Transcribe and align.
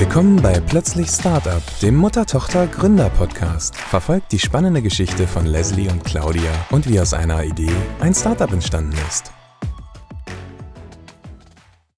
Willkommen 0.00 0.40
bei 0.40 0.58
Plötzlich 0.58 1.08
Startup, 1.08 1.62
dem 1.82 1.94
Mutter-Tochter-Gründer-Podcast. 1.96 3.76
Verfolgt 3.76 4.32
die 4.32 4.38
spannende 4.38 4.80
Geschichte 4.80 5.26
von 5.26 5.44
Leslie 5.44 5.90
und 5.90 6.02
Claudia 6.04 6.66
und 6.70 6.88
wie 6.88 6.98
aus 6.98 7.12
einer 7.12 7.44
Idee 7.44 7.76
ein 8.00 8.14
Startup 8.14 8.50
entstanden 8.50 8.96
ist. 9.06 9.30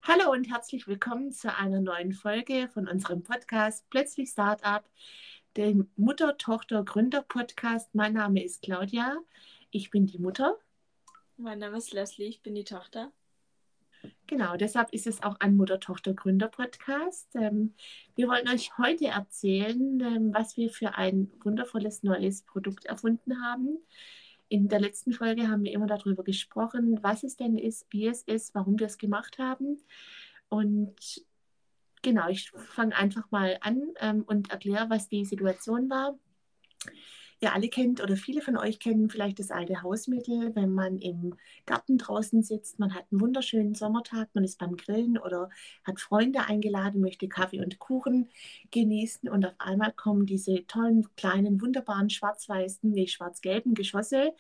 Hallo 0.03 0.33
und 0.33 0.51
herzlich 0.51 0.89
willkommen 0.89 1.31
zu 1.31 1.57
einer 1.57 1.81
neuen 1.81 2.13
Folge 2.13 2.69
von 2.75 2.89
unserem 2.89 3.23
Podcast 3.23 3.89
Plötzlich 3.89 4.31
Startup, 4.31 4.83
dem 5.57 5.89
Mutter-Tochter-Gründer-Podcast. 5.95 7.95
Mein 7.95 8.15
Name 8.15 8.43
ist 8.43 8.63
Claudia, 8.63 9.17
ich 9.71 9.91
bin 9.91 10.07
die 10.07 10.19
Mutter. 10.19 10.57
Mein 11.37 11.61
Name 11.61 11.79
ist 11.79 11.93
Leslie, 11.93 12.27
ich 12.27 12.43
bin 12.43 12.57
die 12.57 12.65
Tochter. 12.65 13.13
Genau, 14.27 14.57
deshalb 14.57 14.93
ist 14.93 15.07
es 15.07 15.23
auch 15.23 15.37
ein 15.41 15.57
Mutter-Tochter-Gründer-Podcast. 15.57 17.29
Ähm, 17.35 17.75
wir 18.15 18.29
wollen 18.29 18.49
euch 18.49 18.77
heute 18.79 19.07
erzählen, 19.07 20.01
ähm, 20.01 20.35
was 20.35 20.57
wir 20.57 20.71
für 20.71 20.95
ein 20.95 21.31
wundervolles 21.43 22.03
neues 22.03 22.43
Produkt 22.43 22.87
erfunden 22.87 23.45
haben. 23.45 23.79
In 24.49 24.69
der 24.69 24.81
letzten 24.81 25.13
Folge 25.13 25.49
haben 25.49 25.65
wir 25.65 25.73
immer 25.73 25.87
darüber 25.87 26.25
gesprochen, 26.25 26.99
was 27.03 27.25
es 27.25 27.37
denn 27.37 27.59
ist, 27.59 27.87
wie 27.91 28.07
es 28.07 28.23
ist, 28.23 28.55
warum 28.55 28.79
wir 28.79 28.87
es 28.87 28.99
gemacht 28.99 29.39
haben. 29.39 29.79
Und 30.49 31.25
genau, 32.03 32.29
ich 32.29 32.51
fange 32.51 32.97
einfach 32.97 33.31
mal 33.31 33.59
an 33.61 33.83
ähm, 34.01 34.23
und 34.27 34.51
erkläre, 34.51 34.91
was 34.91 35.09
die 35.09 35.25
Situation 35.25 35.91
war 35.91 36.19
ihr 37.43 37.53
alle 37.53 37.69
kennt 37.69 38.01
oder 38.03 38.17
viele 38.17 38.41
von 38.41 38.57
euch 38.57 38.79
kennen 38.79 39.11
vielleicht 39.11 39.39
das 39.39 39.51
alte 39.51 39.83
Hausmittel, 39.83 40.55
wenn 40.55 40.73
man 40.73 40.99
im 40.99 41.35
Garten 41.67 41.99
draußen 41.99 42.43
sitzt, 42.43 42.79
man 42.79 42.95
hat 42.95 43.05
einen 43.11 43.21
wunderschönen 43.21 43.75
Sommertag, 43.75 44.29
man 44.35 44.45
ist 44.45 44.59
beim 44.59 44.77
Grillen 44.77 45.19
oder 45.19 45.51
hat 45.85 46.01
Freunde 46.01 46.47
eingeladen, 46.47 47.01
möchte 47.01 47.29
Kaffee 47.29 47.61
und 47.61 47.79
Kuchen 47.81 48.31
genießen 48.71 49.29
und 49.29 49.45
auf 49.45 49.55
einmal 49.59 49.93
kommen 49.93 50.27
diese 50.27 50.67
tollen, 50.67 51.07
kleinen, 51.17 51.61
wunderbaren 51.61 52.11
schwarz-weißen, 52.11 52.91
nee, 52.91 53.09
schwarz-gelben 53.09 53.75
Geschosse, 53.75 54.33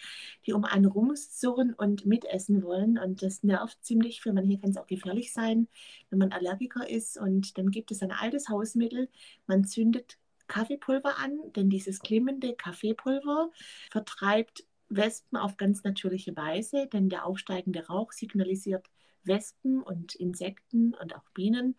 die 0.46 0.52
um 0.52 0.64
einen 0.64 0.86
rumsurren 0.86 1.74
und 1.74 2.06
mitessen 2.06 2.62
wollen 2.62 2.98
und 2.98 3.22
das 3.22 3.42
nervt 3.42 3.84
ziemlich. 3.84 4.20
Für 4.20 4.32
manche 4.32 4.58
kann 4.58 4.70
es 4.70 4.77
auch 4.77 4.86
gefährlich 4.86 5.32
sein, 5.32 5.68
wenn 6.10 6.18
man 6.20 6.32
Allergiker 6.32 6.88
ist 6.88 7.18
und 7.18 7.58
dann 7.58 7.70
gibt 7.70 7.90
es 7.90 8.02
ein 8.02 8.12
altes 8.12 8.48
Hausmittel, 8.48 9.08
man 9.46 9.64
zündet 9.64 10.18
Kaffeepulver 10.48 11.18
an, 11.18 11.38
denn 11.54 11.70
dieses 11.70 12.00
glimmende 12.00 12.54
Kaffeepulver 12.54 13.50
vertreibt 13.90 14.64
Wespen 14.88 15.38
auf 15.38 15.56
ganz 15.56 15.84
natürliche 15.84 16.36
Weise, 16.36 16.86
denn 16.92 17.08
der 17.08 17.24
aufsteigende 17.26 17.86
Rauch 17.86 18.12
signalisiert 18.12 18.88
Wespen 19.24 19.82
und 19.82 20.14
Insekten 20.14 20.94
und 20.94 21.14
auch 21.14 21.28
Bienen, 21.34 21.76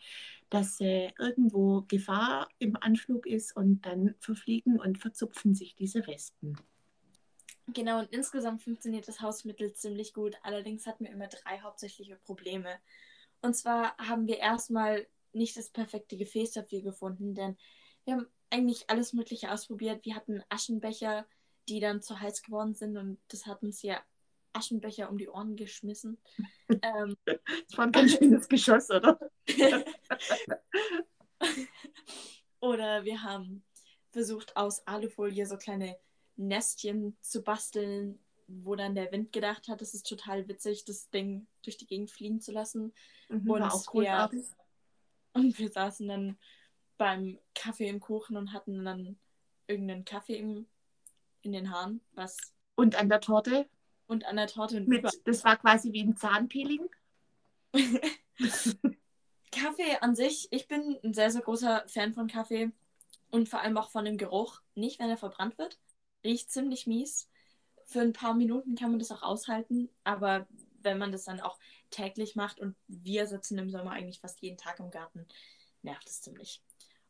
dass 0.49 0.79
äh, 0.79 1.11
irgendwo 1.19 1.81
Gefahr 1.87 2.47
im 2.59 2.77
Anflug 2.79 3.25
ist 3.27 3.55
und 3.55 3.81
dann 3.85 4.15
verfliegen 4.19 4.79
und 4.79 4.97
verzupfen 4.97 5.53
sich 5.53 5.75
diese 5.75 6.05
Wespen. 6.07 6.57
Genau, 7.67 7.99
und 7.99 8.11
insgesamt 8.11 8.61
funktioniert 8.61 9.07
das 9.07 9.21
Hausmittel 9.21 9.73
ziemlich 9.73 10.13
gut. 10.13 10.35
Allerdings 10.43 10.85
hatten 10.85 11.05
wir 11.05 11.11
immer 11.11 11.27
drei 11.27 11.59
hauptsächliche 11.59 12.17
Probleme. 12.17 12.69
Und 13.41 13.55
zwar 13.55 13.97
haben 13.97 14.27
wir 14.27 14.37
erstmal 14.39 15.07
nicht 15.31 15.57
das 15.57 15.69
perfekte 15.69 16.17
Gefäß 16.17 16.51
dafür 16.51 16.81
gefunden, 16.81 17.33
denn 17.35 17.57
wir 18.05 18.15
haben 18.15 18.27
eigentlich 18.53 18.89
alles 18.89 19.13
Mögliche 19.13 19.51
ausprobiert. 19.51 20.05
Wir 20.05 20.15
hatten 20.15 20.43
Aschenbecher, 20.49 21.25
die 21.67 21.79
dann 21.79 22.01
zu 22.01 22.19
heiß 22.19 22.43
geworden 22.43 22.75
sind 22.75 22.97
und 22.97 23.17
das 23.29 23.47
hat 23.47 23.63
uns 23.63 23.81
ja 23.81 24.01
Aschenbecher 24.53 25.09
um 25.09 25.17
die 25.17 25.27
Ohren 25.27 25.55
geschmissen. 25.55 26.19
ähm, 26.69 27.17
das 27.25 27.77
war 27.77 27.85
ein 27.85 27.91
ganz 27.91 28.11
schönes 28.11 28.47
Geschoss, 28.47 28.91
oder? 28.91 29.19
oder 32.59 33.03
wir 33.03 33.23
haben 33.23 33.63
versucht, 34.11 34.55
aus 34.55 34.85
Alufolie 34.85 35.47
so 35.47 35.57
kleine 35.57 35.97
Nestchen 36.35 37.17
zu 37.21 37.41
basteln, 37.41 38.19
wo 38.47 38.75
dann 38.75 38.93
der 38.93 39.11
Wind 39.11 39.31
gedacht 39.31 39.67
hat, 39.67 39.81
es 39.81 39.95
ist 39.95 40.07
total 40.07 40.47
witzig, 40.47 40.85
das 40.85 41.09
Ding 41.09 41.47
durch 41.63 41.77
die 41.77 41.87
Gegend 41.87 42.11
fliegen 42.11 42.39
zu 42.39 42.51
lassen. 42.51 42.93
Mhm, 43.29 43.49
und, 43.49 43.61
auch 43.63 43.91
wir, 43.95 44.29
und 45.33 45.57
wir 45.57 45.69
saßen 45.69 46.07
dann 46.07 46.37
beim 46.97 47.39
Kaffee 47.55 47.87
im 47.87 47.99
Kuchen 47.99 48.37
und 48.37 48.53
hatten 48.53 48.85
dann 48.85 49.17
irgendeinen 49.67 50.05
Kaffee 50.05 50.37
im, 50.37 50.67
in 51.41 51.51
den 51.51 51.71
Haaren. 51.71 52.01
Was 52.13 52.53
und 52.75 52.95
an 52.95 53.09
der 53.09 53.21
Torte? 53.21 53.67
Und 54.07 54.25
an 54.25 54.35
der 54.35 54.47
Torte. 54.47 54.77
Und 54.77 54.87
Mit, 54.87 55.07
das 55.25 55.43
war 55.43 55.57
quasi 55.57 55.93
wie 55.93 56.03
ein 56.03 56.17
Zahnpeeling. 56.17 56.89
Kaffee 59.51 59.97
an 60.01 60.15
sich, 60.15 60.47
ich 60.51 60.67
bin 60.67 60.99
ein 61.03 61.13
sehr, 61.13 61.31
sehr 61.31 61.41
großer 61.41 61.83
Fan 61.87 62.13
von 62.13 62.27
Kaffee 62.27 62.71
und 63.29 63.47
vor 63.49 63.61
allem 63.61 63.77
auch 63.77 63.91
von 63.91 64.05
dem 64.05 64.17
Geruch. 64.17 64.61
Nicht, 64.75 64.99
wenn 64.99 65.09
er 65.09 65.17
verbrannt 65.17 65.57
wird. 65.57 65.79
Riecht 66.23 66.51
ziemlich 66.51 66.87
mies. 66.87 67.29
Für 67.85 68.01
ein 68.01 68.13
paar 68.13 68.33
Minuten 68.33 68.75
kann 68.75 68.91
man 68.91 68.99
das 68.99 69.11
auch 69.11 69.21
aushalten, 69.21 69.89
aber 70.03 70.47
wenn 70.81 70.97
man 70.97 71.11
das 71.11 71.25
dann 71.25 71.39
auch 71.39 71.59
täglich 71.89 72.35
macht 72.35 72.59
und 72.59 72.75
wir 72.87 73.27
sitzen 73.27 73.57
im 73.57 73.69
Sommer 73.69 73.91
eigentlich 73.91 74.19
fast 74.19 74.41
jeden 74.41 74.57
Tag 74.57 74.79
im 74.79 74.89
Garten, 74.89 75.27
nervt 75.81 76.09
es 76.09 76.21
ziemlich. 76.21 76.61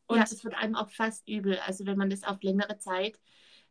Und 0.06 0.18
ja. 0.18 0.24
es 0.24 0.44
wird 0.44 0.54
einem 0.54 0.74
auch 0.74 0.90
fast 0.90 1.28
übel. 1.28 1.58
Also 1.66 1.86
wenn 1.86 1.98
man 1.98 2.10
das 2.10 2.24
auf 2.24 2.42
längere 2.42 2.78
Zeit 2.78 3.18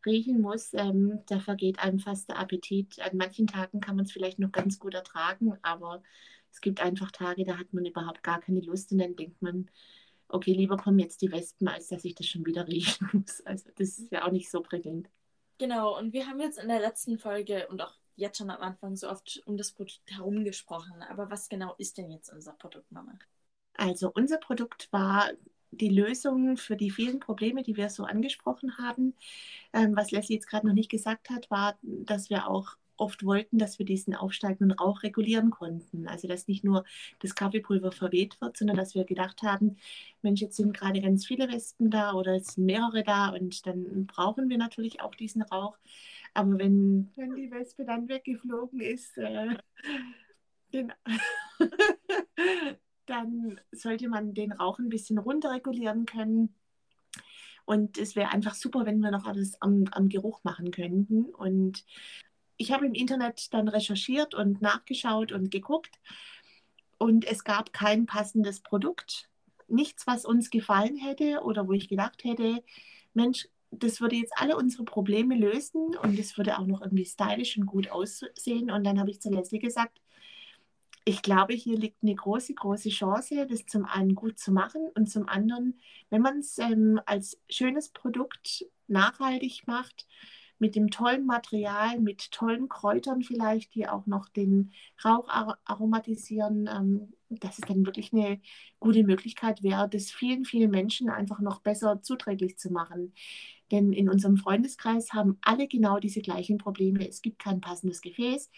riechen 0.05 0.41
muss, 0.41 0.73
ähm, 0.73 1.21
da 1.27 1.39
vergeht 1.39 1.79
einem 1.79 1.99
fast 1.99 2.29
der 2.29 2.39
Appetit. 2.39 2.99
An 2.99 3.17
manchen 3.17 3.47
Tagen 3.47 3.79
kann 3.79 3.95
man 3.95 4.05
es 4.05 4.11
vielleicht 4.11 4.39
noch 4.39 4.51
ganz 4.51 4.79
gut 4.79 4.93
ertragen, 4.93 5.57
aber 5.61 6.03
es 6.51 6.61
gibt 6.61 6.81
einfach 6.81 7.11
Tage, 7.11 7.45
da 7.45 7.57
hat 7.57 7.73
man 7.73 7.85
überhaupt 7.85 8.23
gar 8.23 8.39
keine 8.39 8.61
Lust 8.61 8.91
und 8.91 8.99
dann 8.99 9.15
denkt 9.15 9.41
man, 9.41 9.69
okay, 10.27 10.53
lieber 10.53 10.77
kommen 10.77 10.99
jetzt 10.99 11.21
die 11.21 11.31
Wespen, 11.31 11.67
als 11.67 11.87
dass 11.87 12.05
ich 12.05 12.15
das 12.15 12.27
schon 12.27 12.45
wieder 12.45 12.67
riechen 12.67 13.09
muss. 13.13 13.41
Also 13.41 13.69
das 13.75 13.99
ist 13.99 14.11
ja 14.11 14.25
auch 14.25 14.31
nicht 14.31 14.49
so 14.49 14.61
prickelnd. 14.61 15.09
Genau, 15.59 15.97
und 15.97 16.13
wir 16.13 16.27
haben 16.27 16.39
jetzt 16.39 16.59
in 16.59 16.67
der 16.67 16.79
letzten 16.79 17.17
Folge 17.17 17.67
und 17.69 17.81
auch 17.81 17.93
jetzt 18.15 18.37
schon 18.37 18.49
am 18.49 18.61
Anfang 18.61 18.95
so 18.95 19.09
oft 19.09 19.41
um 19.45 19.57
das 19.57 19.71
Produkt 19.71 20.01
herum 20.07 20.43
gesprochen. 20.43 21.01
Aber 21.09 21.29
was 21.29 21.49
genau 21.49 21.75
ist 21.77 21.97
denn 21.97 22.11
jetzt 22.11 22.31
unser 22.31 22.53
Produkt, 22.53 22.91
Mama? 22.91 23.17
Also 23.75 24.11
unser 24.13 24.37
Produkt 24.37 24.91
war 24.91 25.31
die 25.77 25.89
Lösung 25.89 26.57
für 26.57 26.75
die 26.75 26.91
vielen 26.91 27.19
Probleme, 27.19 27.63
die 27.63 27.75
wir 27.75 27.89
so 27.89 28.03
angesprochen 28.03 28.77
haben. 28.77 29.13
Ähm, 29.73 29.95
was 29.95 30.11
Leslie 30.11 30.35
jetzt 30.35 30.47
gerade 30.47 30.67
noch 30.67 30.73
nicht 30.73 30.91
gesagt 30.91 31.29
hat, 31.29 31.49
war, 31.51 31.77
dass 31.81 32.29
wir 32.29 32.47
auch 32.47 32.77
oft 32.97 33.25
wollten, 33.25 33.57
dass 33.57 33.79
wir 33.79 33.85
diesen 33.85 34.15
aufsteigenden 34.15 34.71
Rauch 34.71 35.03
regulieren 35.03 35.49
konnten. 35.49 36.07
Also 36.07 36.27
dass 36.27 36.47
nicht 36.47 36.63
nur 36.63 36.85
das 37.19 37.35
Kaffeepulver 37.35 37.91
verweht 37.91 38.39
wird, 38.41 38.57
sondern 38.57 38.77
dass 38.77 38.95
wir 38.95 39.03
gedacht 39.03 39.41
haben, 39.41 39.77
Mensch, 40.21 40.41
jetzt 40.41 40.57
sind 40.57 40.77
gerade 40.77 41.01
ganz 41.01 41.25
viele 41.25 41.51
Wespen 41.51 41.89
da 41.89 42.13
oder 42.13 42.35
es 42.35 42.47
sind 42.53 42.65
mehrere 42.65 43.03
da 43.03 43.29
und 43.29 43.65
dann 43.65 44.05
brauchen 44.07 44.49
wir 44.49 44.57
natürlich 44.57 45.01
auch 45.01 45.15
diesen 45.15 45.41
Rauch. 45.41 45.77
Aber 46.33 46.57
wenn, 46.57 47.11
wenn 47.15 47.35
die 47.35 47.51
Wespe 47.51 47.85
dann 47.85 48.07
weggeflogen 48.07 48.79
ist, 48.79 49.17
äh, 49.17 49.55
genau. 50.71 50.93
dann 53.05 53.59
sollte 53.71 54.07
man 54.07 54.33
den 54.33 54.51
Rauch 54.51 54.79
ein 54.79 54.89
bisschen 54.89 55.17
runterregulieren 55.17 56.05
können. 56.05 56.55
Und 57.65 57.97
es 57.97 58.15
wäre 58.15 58.31
einfach 58.31 58.55
super, 58.55 58.85
wenn 58.85 58.99
wir 58.99 59.11
noch 59.11 59.25
alles 59.25 59.61
am, 59.61 59.85
am 59.91 60.09
Geruch 60.09 60.43
machen 60.43 60.71
könnten. 60.71 61.25
Und 61.25 61.85
ich 62.57 62.71
habe 62.71 62.85
im 62.85 62.93
Internet 62.93 63.53
dann 63.53 63.67
recherchiert 63.67 64.33
und 64.35 64.61
nachgeschaut 64.61 65.31
und 65.31 65.51
geguckt. 65.51 65.99
Und 66.97 67.25
es 67.25 67.43
gab 67.43 67.73
kein 67.73 68.05
passendes 68.05 68.59
Produkt. 68.61 69.29
Nichts, 69.67 70.07
was 70.07 70.25
uns 70.25 70.49
gefallen 70.49 70.97
hätte 70.97 71.41
oder 71.43 71.67
wo 71.67 71.73
ich 71.73 71.87
gedacht 71.87 72.23
hätte, 72.23 72.63
Mensch, 73.13 73.47
das 73.71 74.01
würde 74.01 74.15
jetzt 74.15 74.33
alle 74.35 74.55
unsere 74.55 74.83
Probleme 74.83 75.35
lösen 75.35 75.95
und 75.97 76.19
es 76.19 76.37
würde 76.37 76.59
auch 76.59 76.65
noch 76.65 76.81
irgendwie 76.81 77.05
stylisch 77.05 77.57
und 77.57 77.65
gut 77.65 77.89
aussehen. 77.89 78.69
Und 78.69 78.83
dann 78.83 78.99
habe 78.99 79.09
ich 79.09 79.21
zu 79.21 79.29
Leslie 79.29 79.59
gesagt, 79.59 79.99
ich 81.05 81.21
glaube, 81.21 81.53
hier 81.53 81.77
liegt 81.77 82.03
eine 82.03 82.15
große, 82.15 82.53
große 82.53 82.89
Chance, 82.89 83.45
das 83.47 83.65
zum 83.65 83.85
einen 83.85 84.15
gut 84.15 84.39
zu 84.39 84.51
machen 84.51 84.89
und 84.95 85.09
zum 85.09 85.27
anderen, 85.27 85.79
wenn 86.09 86.21
man 86.21 86.39
es 86.39 86.57
ähm, 86.59 86.99
als 87.05 87.39
schönes 87.49 87.89
Produkt 87.89 88.65
nachhaltig 88.87 89.63
macht, 89.67 90.07
mit 90.59 90.75
dem 90.77 90.89
tollen 90.91 91.25
Material, 91.25 91.99
mit 91.99 92.31
tollen 92.31 92.69
Kräutern 92.69 93.21
vielleicht, 93.21 93.75
die 93.75 93.87
auch 93.89 94.05
noch 94.05 94.29
den 94.29 94.71
Rauch 95.03 95.27
aromatisieren, 95.65 96.69
ähm, 96.73 97.13
dass 97.29 97.59
es 97.59 97.65
dann 97.67 97.85
wirklich 97.85 98.13
eine 98.13 98.39
gute 98.79 99.03
Möglichkeit 99.03 99.61
wäre, 99.61 99.89
das 99.89 100.09
vielen, 100.09 100.45
vielen 100.45 100.71
Menschen 100.71 101.09
einfach 101.09 101.39
noch 101.39 101.59
besser 101.59 102.01
zuträglich 102.01 102.57
zu 102.57 102.71
machen. 102.71 103.13
Denn 103.71 103.91
in 103.91 104.07
unserem 104.07 104.37
Freundeskreis 104.37 105.11
haben 105.11 105.37
alle 105.41 105.67
genau 105.67 105.99
diese 105.99 106.21
gleichen 106.21 106.59
Probleme. 106.59 107.07
Es 107.09 107.21
gibt 107.21 107.39
kein 107.39 107.59
passendes 107.59 108.01
Gefäß. 108.01 108.49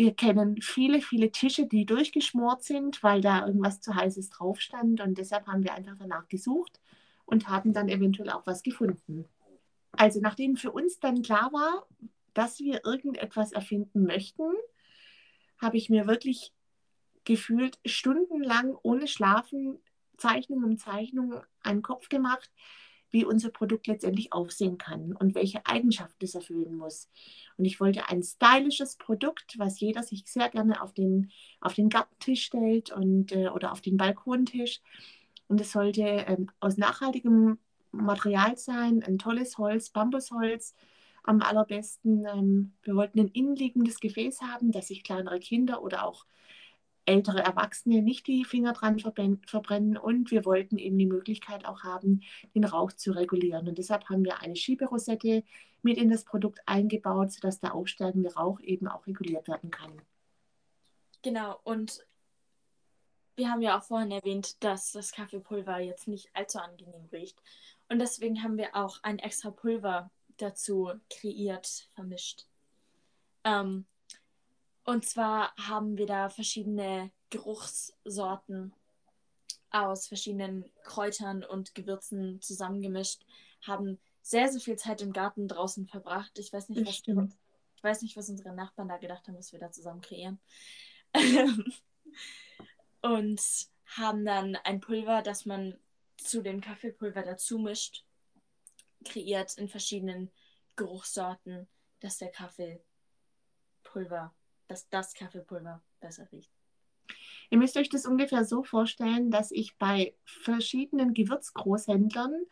Wir 0.00 0.14
kennen 0.14 0.62
viele, 0.62 1.02
viele 1.02 1.30
Tische, 1.30 1.66
die 1.66 1.84
durchgeschmort 1.84 2.64
sind, 2.64 3.02
weil 3.02 3.20
da 3.20 3.46
irgendwas 3.46 3.82
zu 3.82 3.94
heißes 3.94 4.30
drauf 4.30 4.58
stand. 4.58 5.02
Und 5.02 5.18
deshalb 5.18 5.46
haben 5.46 5.62
wir 5.62 5.74
einfach 5.74 5.96
danach 5.98 6.26
gesucht 6.26 6.80
und 7.26 7.48
haben 7.48 7.74
dann 7.74 7.90
eventuell 7.90 8.30
auch 8.30 8.46
was 8.46 8.62
gefunden. 8.62 9.26
Also 9.92 10.20
nachdem 10.22 10.56
für 10.56 10.72
uns 10.72 11.00
dann 11.00 11.20
klar 11.20 11.52
war, 11.52 11.86
dass 12.32 12.60
wir 12.60 12.86
irgendetwas 12.86 13.52
erfinden 13.52 14.04
möchten, 14.04 14.50
habe 15.58 15.76
ich 15.76 15.90
mir 15.90 16.06
wirklich 16.06 16.54
gefühlt 17.24 17.78
stundenlang 17.84 18.78
ohne 18.82 19.06
Schlafen 19.06 19.80
Zeichnung 20.16 20.64
um 20.64 20.78
Zeichnung 20.78 21.42
einen 21.62 21.82
Kopf 21.82 22.08
gemacht, 22.08 22.50
wie 23.10 23.24
unser 23.24 23.50
Produkt 23.50 23.86
letztendlich 23.86 24.32
aussehen 24.32 24.78
kann 24.78 25.14
und 25.16 25.34
welche 25.34 25.66
Eigenschaften 25.66 26.24
es 26.24 26.34
erfüllen 26.34 26.76
muss. 26.76 27.08
Und 27.56 27.64
ich 27.64 27.80
wollte 27.80 28.08
ein 28.08 28.22
stylisches 28.22 28.96
Produkt, 28.96 29.58
was 29.58 29.80
jeder 29.80 30.02
sich 30.02 30.24
sehr 30.26 30.48
gerne 30.48 30.82
auf 30.82 30.94
den, 30.94 31.30
auf 31.60 31.74
den 31.74 31.88
Gartentisch 31.88 32.44
stellt 32.44 32.90
und, 32.92 33.32
äh, 33.32 33.48
oder 33.48 33.72
auf 33.72 33.80
den 33.80 33.96
Balkontisch. 33.96 34.80
Und 35.48 35.60
es 35.60 35.72
sollte 35.72 36.02
ähm, 36.02 36.48
aus 36.60 36.76
nachhaltigem 36.76 37.58
Material 37.92 38.56
sein, 38.56 39.02
ein 39.02 39.18
tolles 39.18 39.58
Holz, 39.58 39.90
Bambusholz 39.90 40.74
am 41.24 41.42
allerbesten. 41.42 42.24
Ähm, 42.26 42.72
wir 42.82 42.94
wollten 42.94 43.20
ein 43.20 43.28
innenliegendes 43.28 44.00
Gefäß 44.00 44.42
haben, 44.42 44.72
dass 44.72 44.88
sich 44.88 45.02
kleinere 45.02 45.40
Kinder 45.40 45.82
oder 45.82 46.06
auch 46.06 46.24
ältere 47.06 47.40
Erwachsene 47.40 48.02
nicht 48.02 48.26
die 48.26 48.44
Finger 48.44 48.72
dran 48.72 48.98
verbrennen 48.98 49.96
und 49.96 50.30
wir 50.30 50.44
wollten 50.44 50.78
eben 50.78 50.98
die 50.98 51.06
Möglichkeit 51.06 51.64
auch 51.64 51.82
haben, 51.82 52.22
den 52.54 52.64
Rauch 52.64 52.92
zu 52.92 53.12
regulieren. 53.12 53.68
Und 53.68 53.78
deshalb 53.78 54.08
haben 54.08 54.24
wir 54.24 54.40
eine 54.40 54.56
Schieberosette 54.56 55.44
mit 55.82 55.96
in 55.96 56.10
das 56.10 56.24
Produkt 56.24 56.60
eingebaut, 56.66 57.32
sodass 57.32 57.60
der 57.60 57.74
aufsteigende 57.74 58.34
Rauch 58.34 58.60
eben 58.60 58.86
auch 58.86 59.06
reguliert 59.06 59.48
werden 59.48 59.70
kann. 59.70 59.92
Genau, 61.22 61.58
und 61.64 62.06
wir 63.36 63.50
haben 63.50 63.62
ja 63.62 63.78
auch 63.78 63.82
vorhin 63.82 64.10
erwähnt, 64.10 64.62
dass 64.62 64.92
das 64.92 65.12
Kaffeepulver 65.12 65.78
jetzt 65.78 66.08
nicht 66.08 66.28
allzu 66.34 66.58
angenehm 66.58 67.06
riecht. 67.12 67.40
Und 67.88 67.98
deswegen 67.98 68.42
haben 68.42 68.56
wir 68.56 68.76
auch 68.76 69.02
ein 69.02 69.18
extra 69.18 69.50
Pulver 69.50 70.10
dazu 70.36 70.92
kreiert, 71.08 71.88
vermischt. 71.94 72.46
Ähm, 73.44 73.86
und 74.90 75.06
zwar 75.06 75.54
haben 75.56 75.96
wir 75.96 76.06
da 76.06 76.28
verschiedene 76.28 77.10
Geruchssorten 77.30 78.74
aus 79.70 80.08
verschiedenen 80.08 80.68
Kräutern 80.82 81.44
und 81.44 81.76
Gewürzen 81.76 82.42
zusammengemischt, 82.42 83.24
haben 83.62 84.00
sehr, 84.20 84.50
sehr 84.50 84.60
viel 84.60 84.76
Zeit 84.76 85.00
im 85.00 85.12
Garten 85.12 85.46
draußen 85.46 85.86
verbracht. 85.86 86.36
Ich 86.40 86.52
weiß 86.52 86.70
nicht, 86.70 87.06
was, 87.06 87.38
ich 87.76 87.84
weiß 87.84 88.02
nicht, 88.02 88.16
was 88.16 88.28
unsere 88.28 88.52
Nachbarn 88.52 88.88
da 88.88 88.96
gedacht 88.96 89.28
haben, 89.28 89.38
was 89.38 89.52
wir 89.52 89.60
da 89.60 89.70
zusammen 89.70 90.00
kreieren. 90.00 90.40
und 93.00 93.40
haben 93.86 94.24
dann 94.24 94.56
ein 94.56 94.80
Pulver, 94.80 95.22
das 95.22 95.46
man 95.46 95.78
zu 96.16 96.42
dem 96.42 96.60
Kaffeepulver 96.60 97.22
dazu 97.22 97.58
mischt, 97.58 98.04
kreiert 99.04 99.56
in 99.56 99.68
verschiedenen 99.68 100.32
Geruchssorten, 100.74 101.68
dass 102.00 102.18
der 102.18 102.32
Kaffeepulver 102.32 104.34
dass 104.70 104.88
das 104.88 105.14
Kaffeepulver 105.14 105.82
besser 106.00 106.30
riecht. 106.30 106.50
Ihr 107.50 107.58
müsst 107.58 107.76
euch 107.76 107.88
das 107.88 108.06
ungefähr 108.06 108.44
so 108.44 108.62
vorstellen, 108.62 109.32
dass 109.32 109.50
ich 109.50 109.76
bei 109.76 110.14
verschiedenen 110.24 111.12
Gewürzgroßhändlern, 111.12 112.46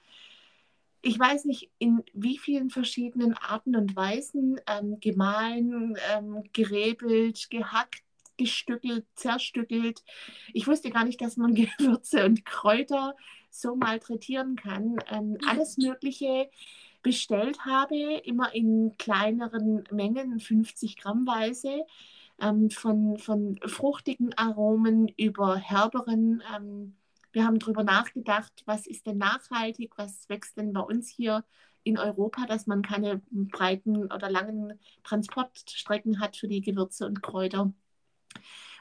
ich 1.00 1.16
weiß 1.16 1.44
nicht 1.44 1.70
in 1.78 2.02
wie 2.12 2.38
vielen 2.38 2.70
verschiedenen 2.70 3.34
Arten 3.34 3.76
und 3.76 3.94
Weisen, 3.94 4.60
ähm, 4.66 4.98
gemahlen, 4.98 5.96
ähm, 6.12 6.42
gerebelt, 6.52 7.48
gehackt, 7.50 8.02
gestückelt, 8.36 9.06
zerstückelt. 9.14 10.02
Ich 10.52 10.66
wusste 10.66 10.90
gar 10.90 11.04
nicht, 11.04 11.20
dass 11.20 11.36
man 11.36 11.54
Gewürze 11.78 12.24
und 12.24 12.44
Kräuter 12.44 13.14
so 13.50 13.76
malträtieren 13.76 14.56
kann. 14.56 14.96
Ähm, 15.08 15.38
alles 15.46 15.76
Mögliche 15.78 16.50
bestellt 17.02 17.64
habe, 17.64 17.96
immer 18.24 18.54
in 18.54 18.96
kleineren 18.98 19.84
Mengen, 19.90 20.40
50 20.40 20.96
Gramm 20.96 21.26
Weise, 21.26 21.84
ähm, 22.40 22.70
von, 22.70 23.18
von 23.18 23.58
fruchtigen 23.66 24.34
Aromen 24.34 25.08
über 25.16 25.56
herberen. 25.56 26.42
Ähm, 26.54 26.96
wir 27.32 27.44
haben 27.44 27.58
darüber 27.58 27.84
nachgedacht, 27.84 28.62
was 28.66 28.86
ist 28.86 29.06
denn 29.06 29.18
nachhaltig, 29.18 29.92
was 29.96 30.28
wächst 30.28 30.56
denn 30.56 30.72
bei 30.72 30.80
uns 30.80 31.08
hier 31.08 31.44
in 31.84 31.98
Europa, 31.98 32.46
dass 32.46 32.66
man 32.66 32.82
keine 32.82 33.22
breiten 33.30 34.12
oder 34.12 34.30
langen 34.30 34.78
Transportstrecken 35.04 36.20
hat 36.20 36.36
für 36.36 36.48
die 36.48 36.60
Gewürze 36.60 37.06
und 37.06 37.22
Kräuter. 37.22 37.72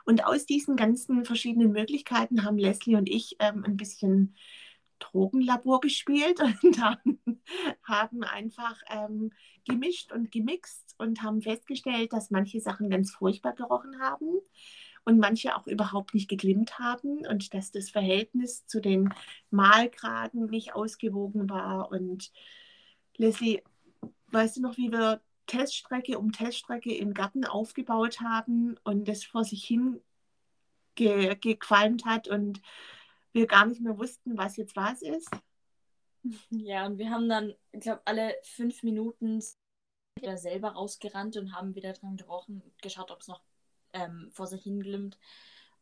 Und 0.05 0.25
aus 0.25 0.45
diesen 0.45 0.75
ganzen 0.75 1.25
verschiedenen 1.25 1.71
Möglichkeiten 1.71 2.43
haben 2.43 2.57
Leslie 2.57 2.95
und 2.95 3.09
ich 3.09 3.35
ähm, 3.39 3.63
ein 3.65 3.77
bisschen 3.77 4.35
Drogenlabor 4.99 5.79
gespielt 5.81 6.39
und 6.63 6.81
haben, 6.81 7.19
haben 7.83 8.23
einfach 8.23 8.79
ähm, 8.89 9.31
gemischt 9.65 10.11
und 10.11 10.31
gemixt 10.31 10.95
und 10.97 11.21
haben 11.21 11.41
festgestellt, 11.41 12.13
dass 12.13 12.31
manche 12.31 12.59
Sachen 12.59 12.89
ganz 12.89 13.11
furchtbar 13.11 13.53
gerochen 13.53 13.99
haben 13.99 14.39
und 15.05 15.19
manche 15.19 15.55
auch 15.55 15.67
überhaupt 15.67 16.13
nicht 16.13 16.29
geglimmt 16.29 16.79
haben 16.79 17.25
und 17.25 17.53
dass 17.53 17.71
das 17.71 17.89
Verhältnis 17.89 18.65
zu 18.65 18.81
den 18.81 19.13
Mahlgraden 19.51 20.47
nicht 20.47 20.75
ausgewogen 20.75 21.49
war. 21.49 21.91
Und 21.91 22.31
Leslie, 23.15 23.63
weißt 24.31 24.57
du 24.57 24.61
noch, 24.61 24.77
wie 24.77 24.91
wir 24.91 25.21
Teststrecke 25.45 26.19
um 26.19 26.33
Teststrecke 26.33 26.93
im 26.93 27.13
Garten 27.13 27.45
aufgebaut 27.45 28.19
haben 28.19 28.77
und 28.83 29.07
das 29.07 29.23
vor 29.23 29.45
sich 29.45 29.63
hin 29.63 30.01
ge 30.95 31.35
gequalmt 31.35 32.05
hat 32.05 32.27
und 32.27 32.61
wir 33.37 33.47
gar 33.47 33.65
nicht 33.65 33.81
mehr 33.81 33.97
wussten, 33.97 34.37
was 34.37 34.57
jetzt 34.57 34.75
was 34.75 35.01
ist. 35.01 35.29
Ja, 36.49 36.85
und 36.85 36.97
wir 36.97 37.09
haben 37.09 37.29
dann, 37.29 37.53
ich 37.71 37.81
glaube, 37.81 38.01
alle 38.05 38.35
fünf 38.43 38.83
Minuten 38.83 39.41
wieder 40.19 40.37
selber 40.37 40.71
rausgerannt 40.71 41.37
und 41.37 41.53
haben 41.53 41.75
wieder 41.75 41.93
dran 41.93 42.17
gerochen 42.17 42.61
und 42.61 42.81
geschaut, 42.81 43.11
ob 43.11 43.21
es 43.21 43.27
noch 43.27 43.41
ähm, 43.93 44.29
vor 44.33 44.47
sich 44.47 44.63
hinglimmt. 44.63 45.17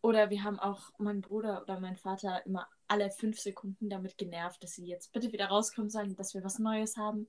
Oder 0.02 0.30
wir 0.30 0.44
haben 0.44 0.60
auch 0.60 0.92
mein 1.00 1.22
Bruder 1.22 1.64
oder 1.64 1.80
mein 1.80 1.96
Vater 1.96 2.46
immer 2.46 2.68
alle 2.88 3.10
fünf 3.10 3.40
Sekunden 3.40 3.90
damit 3.90 4.18
genervt, 4.18 4.62
dass 4.64 4.74
sie 4.74 4.86
jetzt 4.86 5.14
bitte 5.14 5.32
wieder 5.32 5.48
rauskommen 5.48 5.90
sollen, 5.90 6.16
dass 6.16 6.36
wir 6.36 6.44
was 6.44 6.60
Neues 6.60 6.98
haben. 6.98 7.28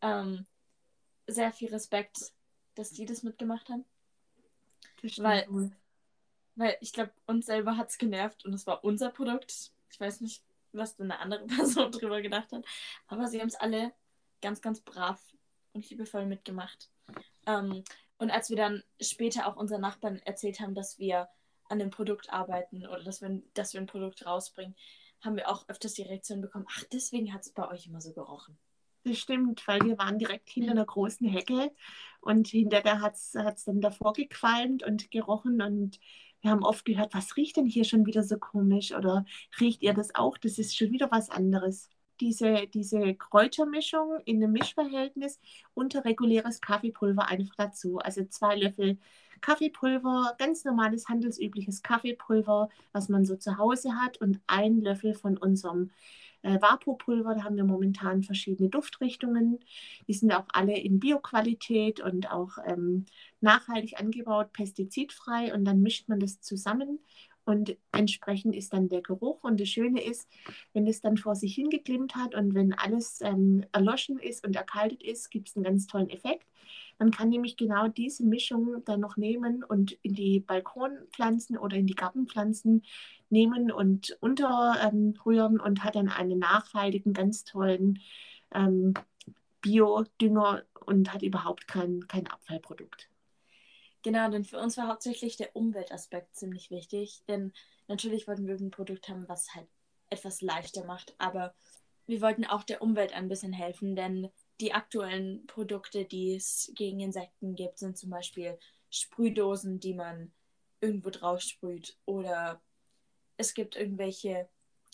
Ähm, 0.00 0.46
sehr 1.28 1.52
viel 1.52 1.68
Respekt, 1.68 2.32
dass 2.74 2.90
die 2.90 3.04
das 3.04 3.22
mitgemacht 3.22 3.68
haben. 3.68 3.84
Das 5.02 5.18
weil, 5.18 5.46
weil 6.58 6.76
ich 6.80 6.92
glaube, 6.92 7.12
uns 7.26 7.46
selber 7.46 7.76
hat 7.76 7.90
es 7.90 7.98
genervt 7.98 8.44
und 8.44 8.52
es 8.52 8.66
war 8.66 8.84
unser 8.84 9.10
Produkt. 9.10 9.72
Ich 9.90 10.00
weiß 10.00 10.20
nicht, 10.20 10.42
was 10.72 10.96
denn 10.96 11.10
eine 11.10 11.20
andere 11.20 11.46
Person 11.56 11.92
drüber 11.92 12.20
gedacht 12.20 12.52
hat. 12.52 12.64
Aber 13.06 13.28
sie 13.28 13.40
haben 13.40 13.48
es 13.48 13.54
alle 13.54 13.92
ganz, 14.42 14.60
ganz 14.60 14.80
brav 14.80 15.20
und 15.72 15.88
liebevoll 15.88 16.26
mitgemacht. 16.26 16.90
Ähm, 17.46 17.84
und 18.18 18.30
als 18.30 18.50
wir 18.50 18.56
dann 18.56 18.82
später 19.00 19.46
auch 19.46 19.56
unseren 19.56 19.80
Nachbarn 19.80 20.20
erzählt 20.24 20.60
haben, 20.60 20.74
dass 20.74 20.98
wir 20.98 21.28
an 21.68 21.78
dem 21.78 21.90
Produkt 21.90 22.32
arbeiten 22.32 22.86
oder 22.86 23.02
dass 23.02 23.22
wir, 23.22 23.42
dass 23.54 23.74
wir 23.74 23.80
ein 23.80 23.86
Produkt 23.86 24.26
rausbringen, 24.26 24.74
haben 25.20 25.36
wir 25.36 25.48
auch 25.48 25.68
öfters 25.68 25.94
die 25.94 26.02
Reaktion 26.02 26.40
bekommen, 26.40 26.66
ach, 26.68 26.84
deswegen 26.92 27.32
hat 27.32 27.42
es 27.42 27.52
bei 27.52 27.68
euch 27.68 27.86
immer 27.86 28.00
so 28.00 28.12
gerochen. 28.12 28.58
Das 29.04 29.18
stimmt, 29.18 29.66
weil 29.66 29.80
wir 29.82 29.98
waren 29.98 30.18
direkt 30.18 30.48
hinter 30.48 30.72
einer 30.72 30.84
großen 30.84 31.26
Hecke 31.26 31.72
und 32.20 32.48
hinter 32.48 32.82
der 32.82 33.00
hat 33.00 33.14
es 33.14 33.64
dann 33.64 33.80
davor 33.80 34.12
gequalmt 34.12 34.82
und 34.82 35.10
gerochen 35.10 35.62
und 35.62 35.98
wir 36.48 36.52
haben 36.52 36.64
oft 36.64 36.86
gehört, 36.86 37.12
was 37.12 37.36
riecht 37.36 37.58
denn 37.58 37.66
hier 37.66 37.84
schon 37.84 38.06
wieder 38.06 38.22
so 38.22 38.38
komisch 38.38 38.94
oder 38.94 39.26
riecht 39.60 39.82
ihr 39.82 39.92
das 39.92 40.14
auch? 40.14 40.38
Das 40.38 40.58
ist 40.58 40.74
schon 40.74 40.92
wieder 40.92 41.10
was 41.10 41.28
anderes. 41.28 41.90
Diese, 42.20 42.66
diese 42.72 43.14
Kräutermischung 43.14 44.18
in 44.24 44.42
einem 44.42 44.52
Mischverhältnis 44.52 45.38
und 45.74 45.94
reguläres 46.06 46.62
Kaffeepulver 46.62 47.28
einfach 47.28 47.54
dazu. 47.56 47.98
Also 47.98 48.24
zwei 48.24 48.56
Löffel 48.56 48.96
Kaffeepulver, 49.42 50.34
ganz 50.38 50.64
normales 50.64 51.08
handelsübliches 51.08 51.82
Kaffeepulver, 51.82 52.70
was 52.92 53.08
man 53.08 53.26
so 53.26 53.36
zu 53.36 53.58
Hause 53.58 53.94
hat 53.94 54.16
und 54.16 54.40
ein 54.46 54.80
Löffel 54.80 55.14
von 55.14 55.36
unserem 55.36 55.90
äh, 55.90 55.94
Vaporpulver. 56.56 57.34
Da 57.34 57.44
haben 57.44 57.56
wir 57.56 57.64
momentan 57.64 58.22
verschiedene 58.22 58.68
Duftrichtungen. 58.68 59.60
Die 60.06 60.14
sind 60.14 60.32
auch 60.32 60.46
alle 60.52 60.78
in 60.78 61.00
Bioqualität 61.00 62.00
und 62.00 62.30
auch 62.30 62.58
ähm, 62.66 63.04
nachhaltig 63.40 63.98
angebaut, 64.00 64.52
pestizidfrei. 64.52 65.52
Und 65.52 65.64
dann 65.64 65.82
mischt 65.82 66.08
man 66.08 66.20
das 66.20 66.40
zusammen 66.40 67.00
und 67.48 67.78
entsprechend 67.92 68.54
ist 68.54 68.74
dann 68.74 68.90
der 68.90 69.00
Geruch. 69.00 69.42
Und 69.42 69.58
das 69.58 69.70
Schöne 69.70 70.02
ist, 70.02 70.28
wenn 70.74 70.86
es 70.86 71.00
dann 71.00 71.16
vor 71.16 71.34
sich 71.34 71.54
hingeklimmt 71.54 72.14
hat 72.14 72.34
und 72.34 72.54
wenn 72.54 72.74
alles 72.74 73.22
ähm, 73.22 73.64
erloschen 73.72 74.18
ist 74.18 74.46
und 74.46 74.54
erkaltet 74.54 75.02
ist, 75.02 75.30
gibt 75.30 75.48
es 75.48 75.56
einen 75.56 75.64
ganz 75.64 75.86
tollen 75.86 76.10
Effekt. 76.10 76.46
Man 76.98 77.10
kann 77.10 77.28
nämlich 77.28 77.56
genau 77.56 77.88
diese 77.88 78.24
Mischung 78.24 78.82
dann 78.84 79.00
noch 79.00 79.16
nehmen 79.16 79.62
und 79.62 79.92
in 80.02 80.14
die 80.14 80.40
Balkonpflanzen 80.40 81.56
oder 81.56 81.76
in 81.76 81.86
die 81.86 81.94
Gartenpflanzen 81.94 82.84
nehmen 83.30 83.70
und 83.70 84.16
unterrühren 84.20 85.60
und 85.60 85.84
hat 85.84 85.94
dann 85.94 86.08
einen 86.08 86.38
nachhaltigen, 86.38 87.12
ganz 87.12 87.44
tollen 87.44 88.00
ähm, 88.52 88.94
Biodünger 89.60 90.64
und 90.86 91.12
hat 91.12 91.22
überhaupt 91.22 91.68
kein, 91.68 92.06
kein 92.08 92.26
Abfallprodukt. 92.26 93.08
Genau, 94.02 94.30
denn 94.30 94.44
für 94.44 94.58
uns 94.58 94.76
war 94.76 94.88
hauptsächlich 94.88 95.36
der 95.36 95.54
Umweltaspekt 95.54 96.34
ziemlich 96.36 96.70
wichtig, 96.70 97.22
denn 97.28 97.52
natürlich 97.88 98.26
wollten 98.26 98.46
wir 98.46 98.54
ein 98.54 98.70
Produkt 98.70 99.08
haben, 99.08 99.28
was 99.28 99.54
halt 99.54 99.66
etwas 100.10 100.40
leichter 100.40 100.84
macht, 100.84 101.14
aber 101.18 101.54
wir 102.06 102.22
wollten 102.22 102.46
auch 102.46 102.62
der 102.62 102.80
Umwelt 102.80 103.12
ein 103.12 103.28
bisschen 103.28 103.52
helfen, 103.52 103.94
denn 103.94 104.30
die 104.60 104.72
aktuellen 104.72 105.46
Produkte, 105.46 106.04
die 106.04 106.34
es 106.34 106.72
gegen 106.74 107.00
Insekten 107.00 107.54
gibt, 107.54 107.78
sind 107.78 107.96
zum 107.96 108.10
Beispiel 108.10 108.58
Sprühdosen, 108.90 109.80
die 109.80 109.94
man 109.94 110.32
irgendwo 110.80 111.10
drauf 111.10 111.40
sprüht 111.40 111.96
oder 112.04 112.60
es 113.36 113.54
gibt 113.54 113.76
irgendwelche 113.76 114.48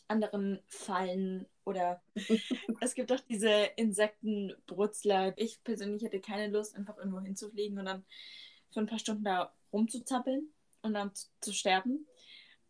anderen 0.09 0.61
Fallen 0.67 1.47
oder 1.65 2.03
es 2.81 2.95
gibt 2.95 3.11
auch 3.13 3.21
diese 3.21 3.51
Insektenbrutzler. 3.77 5.33
Ich 5.37 5.63
persönlich 5.65 6.03
hätte 6.03 6.21
keine 6.21 6.53
Lust, 6.53 6.77
einfach 6.77 6.99
irgendwo 6.99 7.21
hinzufliegen 7.21 7.79
und 7.79 7.87
dann 7.87 8.05
für 8.71 8.81
ein 8.81 8.87
paar 8.87 8.99
Stunden 8.99 9.25
da 9.25 9.55
rumzuzappeln 9.73 10.53
und 10.83 10.95
dann 10.95 11.15
zu, 11.15 11.29
zu 11.41 11.53
sterben. 11.53 12.07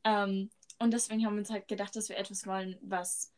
Ähm, 0.04 0.50
und 0.78 0.92
deswegen 0.92 1.24
haben 1.24 1.34
wir 1.34 1.40
uns 1.40 1.50
halt 1.50 1.66
gedacht, 1.66 1.96
dass 1.96 2.08
wir 2.08 2.18
etwas 2.18 2.46
wollen, 2.46 2.78
was 2.82 3.32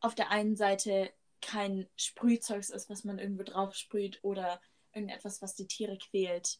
auf 0.00 0.14
der 0.14 0.30
einen 0.30 0.56
Seite 0.56 1.12
kein 1.42 1.86
Sprühzeugs 1.96 2.70
ist, 2.70 2.88
was 2.88 3.04
man 3.04 3.18
irgendwo 3.18 3.42
drauf 3.42 3.74
sprüht 3.74 4.20
oder 4.22 4.60
irgendetwas, 4.94 5.42
was 5.42 5.54
die 5.54 5.66
Tiere 5.66 5.98
quält. 5.98 6.58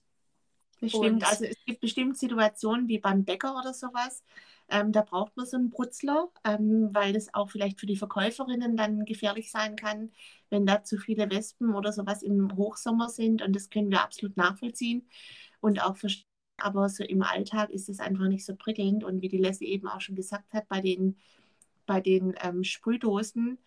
Bestimmt, 0.81 1.25
also 1.25 1.45
es 1.45 1.57
gibt 1.65 1.81
bestimmt 1.81 2.19
Situationen 2.19 2.89
wie 2.89 2.99
beim 2.99 3.25
Bäcker 3.25 3.57
oder 3.57 3.73
sowas, 3.73 4.25
ähm, 4.73 4.91
da 4.91 5.03
braucht 5.03 5.37
man 5.37 5.47
so 5.47 5.57
einen 5.57 5.71
Brutzler, 5.71 6.31
ähm, 6.45 6.89
weil 6.93 7.13
das 7.13 7.35
auch 7.35 7.51
vielleicht 7.51 7.79
für 7.79 7.87
die 7.87 7.97
Verkäuferinnen 7.97 8.77
dann 8.77 9.05
gefährlich 9.05 9.51
sein 9.51 9.77
kann, 9.77 10.13
wenn 10.51 10.65
da 10.67 10.83
zu 10.83 10.97
viele 10.99 11.31
Wespen 11.31 11.75
oder 11.75 11.93
sowas 11.93 12.23
im 12.23 12.57
Hochsommer 12.57 13.11
sind. 13.11 13.43
Und 13.43 13.55
das 13.55 13.69
können 13.69 13.91
wir 13.91 14.03
absolut 14.03 14.37
nachvollziehen 14.37 15.07
und 15.61 15.83
auch 15.83 15.97
verstehen. 15.97 16.27
Aber 16.59 16.89
so 16.89 17.05
im 17.05 17.23
Alltag 17.23 17.71
ist 17.71 17.89
es 17.89 17.99
einfach 18.01 18.29
nicht 18.29 18.47
so 18.47 18.55
prickelnd. 18.57 19.05
Und 19.05 19.21
wie 19.21 19.29
die 19.29 19.39
Leslie 19.39 19.69
eben 19.69 19.89
auch 19.89 20.01
schon 20.01 20.15
gesagt 20.15 20.53
hat, 20.55 20.69
bei 20.69 20.81
den, 20.81 21.19
bei 21.87 22.01
den 22.01 22.35
ähm, 22.43 22.65
Sprühdosen, 22.65 23.59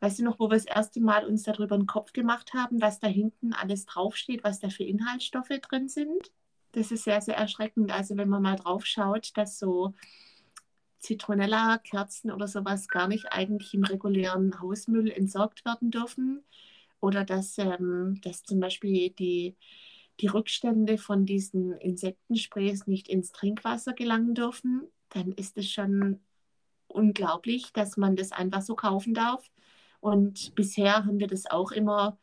weißt 0.00 0.18
du 0.18 0.24
noch, 0.24 0.38
wo 0.38 0.44
wir 0.44 0.56
das 0.56 0.66
erste 0.66 1.00
Mal 1.00 1.24
uns 1.24 1.44
darüber 1.44 1.74
einen 1.74 1.86
Kopf 1.86 2.12
gemacht 2.12 2.54
haben, 2.54 2.80
was 2.80 3.00
da 3.00 3.06
hinten 3.06 3.52
alles 3.52 3.86
draufsteht, 3.86 4.44
was 4.44 4.60
da 4.60 4.68
für 4.68 4.84
Inhaltsstoffe 4.84 5.48
drin 5.62 5.88
sind? 5.88 6.30
Das 6.72 6.90
ist 6.90 7.04
sehr, 7.04 7.20
sehr 7.20 7.36
erschreckend. 7.36 7.92
Also 7.92 8.16
wenn 8.16 8.28
man 8.28 8.42
mal 8.42 8.56
drauf 8.56 8.84
schaut, 8.84 9.36
dass 9.36 9.58
so 9.58 9.94
Zitronella-Kerzen 11.04 12.30
oder 12.30 12.48
sowas 12.48 12.88
gar 12.88 13.08
nicht 13.08 13.26
eigentlich 13.30 13.74
im 13.74 13.84
regulären 13.84 14.60
Hausmüll 14.60 15.10
entsorgt 15.10 15.64
werden 15.64 15.90
dürfen. 15.90 16.42
Oder 17.00 17.24
dass, 17.24 17.58
ähm, 17.58 18.20
dass 18.22 18.42
zum 18.42 18.60
Beispiel 18.60 19.10
die, 19.10 19.56
die 20.20 20.26
Rückstände 20.26 20.96
von 20.96 21.26
diesen 21.26 21.72
Insektensprays 21.72 22.86
nicht 22.86 23.08
ins 23.08 23.32
Trinkwasser 23.32 23.92
gelangen 23.92 24.34
dürfen, 24.34 24.88
dann 25.10 25.32
ist 25.32 25.58
es 25.58 25.70
schon 25.70 26.20
unglaublich, 26.88 27.72
dass 27.72 27.96
man 27.96 28.16
das 28.16 28.32
einfach 28.32 28.62
so 28.62 28.74
kaufen 28.74 29.12
darf. 29.14 29.50
Und 30.04 30.54
bisher 30.54 31.06
haben 31.06 31.18
wir 31.18 31.28
das 31.28 31.46
auch 31.46 31.72
immer 31.72 32.18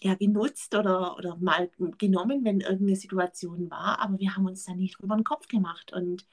ja, 0.00 0.14
genutzt 0.14 0.74
oder, 0.74 1.18
oder 1.18 1.36
mal 1.36 1.70
genommen, 1.98 2.46
wenn 2.46 2.62
irgendeine 2.62 2.96
Situation 2.96 3.70
war, 3.70 4.00
aber 4.00 4.18
wir 4.18 4.34
haben 4.34 4.46
uns 4.46 4.64
da 4.64 4.72
nicht 4.72 4.98
drüber 4.98 5.16
den 5.16 5.24
Kopf 5.24 5.48
gemacht. 5.48 5.92
Und 5.92 6.26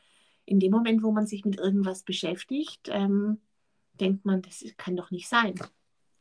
in 0.45 0.61
dem 0.61 0.71
Moment, 0.71 1.03
wo 1.03 1.11
man 1.11 1.27
sich 1.27 1.43
mit 1.43 1.59
irgendwas 1.59 2.03
beschäftigt, 2.03 2.87
ähm, 2.89 3.41
denkt 3.99 4.23
man, 4.23 4.41
das 4.41 4.63
kann 4.77 4.95
doch 4.95 5.11
nicht 5.11 5.27
sein. 5.27 5.55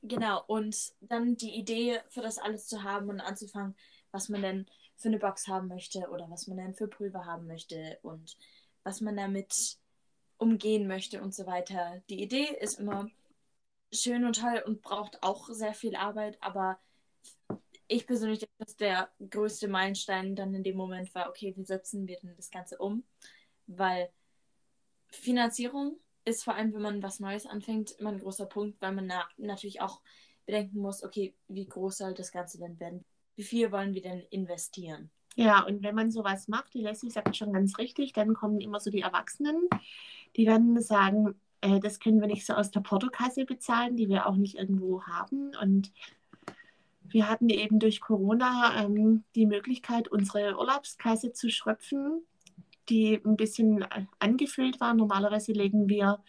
Genau, 0.02 0.42
und 0.48 0.76
dann 1.02 1.36
die 1.36 1.54
Idee 1.54 2.00
für 2.08 2.22
das 2.22 2.38
alles 2.38 2.66
zu 2.66 2.82
haben 2.82 3.08
und 3.08 3.20
anzufangen, 3.20 3.76
was 4.10 4.28
man 4.28 4.42
denn 4.42 4.66
für 4.96 5.10
eine 5.10 5.20
Box 5.20 5.46
haben 5.46 5.68
möchte 5.68 6.08
oder 6.10 6.28
was 6.28 6.48
man 6.48 6.56
denn 6.56 6.74
für 6.74 6.88
Pulver 6.88 7.24
haben 7.24 7.46
möchte 7.46 8.00
und 8.02 8.36
was 8.82 9.00
man 9.00 9.16
damit 9.16 9.78
umgehen 10.38 10.88
möchte 10.88 11.22
und 11.22 11.32
so 11.32 11.46
weiter. 11.46 12.02
Die 12.10 12.20
Idee 12.20 12.48
ist 12.60 12.80
immer 12.80 13.08
schön 13.92 14.24
und 14.24 14.40
toll 14.40 14.62
und 14.66 14.82
braucht 14.82 15.22
auch 15.22 15.48
sehr 15.48 15.74
viel 15.74 15.96
Arbeit, 15.96 16.38
aber 16.40 16.78
ich 17.88 18.06
persönlich 18.06 18.38
denke, 18.38 18.54
dass 18.58 18.76
der 18.76 19.10
größte 19.30 19.68
Meilenstein 19.68 20.34
dann 20.34 20.54
in 20.54 20.62
dem 20.62 20.76
Moment 20.76 21.14
war, 21.14 21.28
okay, 21.28 21.52
wie 21.56 21.64
setzen 21.64 22.06
wir 22.06 22.18
denn 22.20 22.34
das 22.36 22.50
Ganze 22.50 22.78
um? 22.78 23.04
weil 23.66 24.10
Finanzierung 25.08 25.98
ist 26.24 26.44
vor 26.44 26.54
allem, 26.54 26.72
wenn 26.74 26.82
man 26.82 27.02
was 27.02 27.20
Neues 27.20 27.46
anfängt, 27.46 27.92
immer 27.92 28.10
ein 28.10 28.20
großer 28.20 28.46
Punkt, 28.46 28.80
weil 28.80 28.92
man 28.92 29.06
na 29.06 29.24
natürlich 29.36 29.80
auch 29.80 30.00
bedenken 30.46 30.80
muss, 30.80 31.02
okay, 31.02 31.34
wie 31.48 31.66
groß 31.66 31.98
soll 31.98 32.14
das 32.14 32.32
Ganze 32.32 32.58
denn 32.58 32.78
werden? 32.80 33.04
Wie 33.36 33.42
viel 33.42 33.72
wollen 33.72 33.94
wir 33.94 34.02
denn 34.02 34.20
investieren? 34.30 35.10
Ja, 35.34 35.64
und 35.64 35.82
wenn 35.82 35.94
man 35.94 36.10
sowas 36.10 36.48
macht, 36.48 36.74
die 36.74 36.82
Leslie 36.82 37.10
sagt 37.10 37.36
schon 37.36 37.52
ganz 37.52 37.78
richtig, 37.78 38.12
dann 38.12 38.34
kommen 38.34 38.60
immer 38.60 38.80
so 38.80 38.90
die 38.90 39.00
Erwachsenen, 39.00 39.68
die 40.36 40.44
dann 40.44 40.80
sagen, 40.80 41.40
äh, 41.62 41.80
das 41.80 41.98
können 41.98 42.20
wir 42.20 42.28
nicht 42.28 42.46
so 42.46 42.52
aus 42.52 42.70
der 42.70 42.80
Portokasse 42.80 43.44
bezahlen, 43.46 43.96
die 43.96 44.08
wir 44.08 44.26
auch 44.26 44.36
nicht 44.36 44.56
irgendwo 44.56 45.02
haben. 45.04 45.52
Und 45.60 45.92
wir 47.02 47.28
hatten 47.28 47.48
eben 47.48 47.78
durch 47.78 48.00
Corona 48.00 48.84
ähm, 48.84 49.24
die 49.34 49.46
Möglichkeit, 49.46 50.08
unsere 50.08 50.56
Urlaubskasse 50.58 51.32
zu 51.32 51.50
schröpfen 51.50 52.22
die 52.88 53.20
ein 53.24 53.36
bisschen 53.36 53.84
angefüllt 54.18 54.80
war. 54.80 54.94
Normalerweise 54.94 55.52
legen 55.52 55.88
wir 55.88 56.22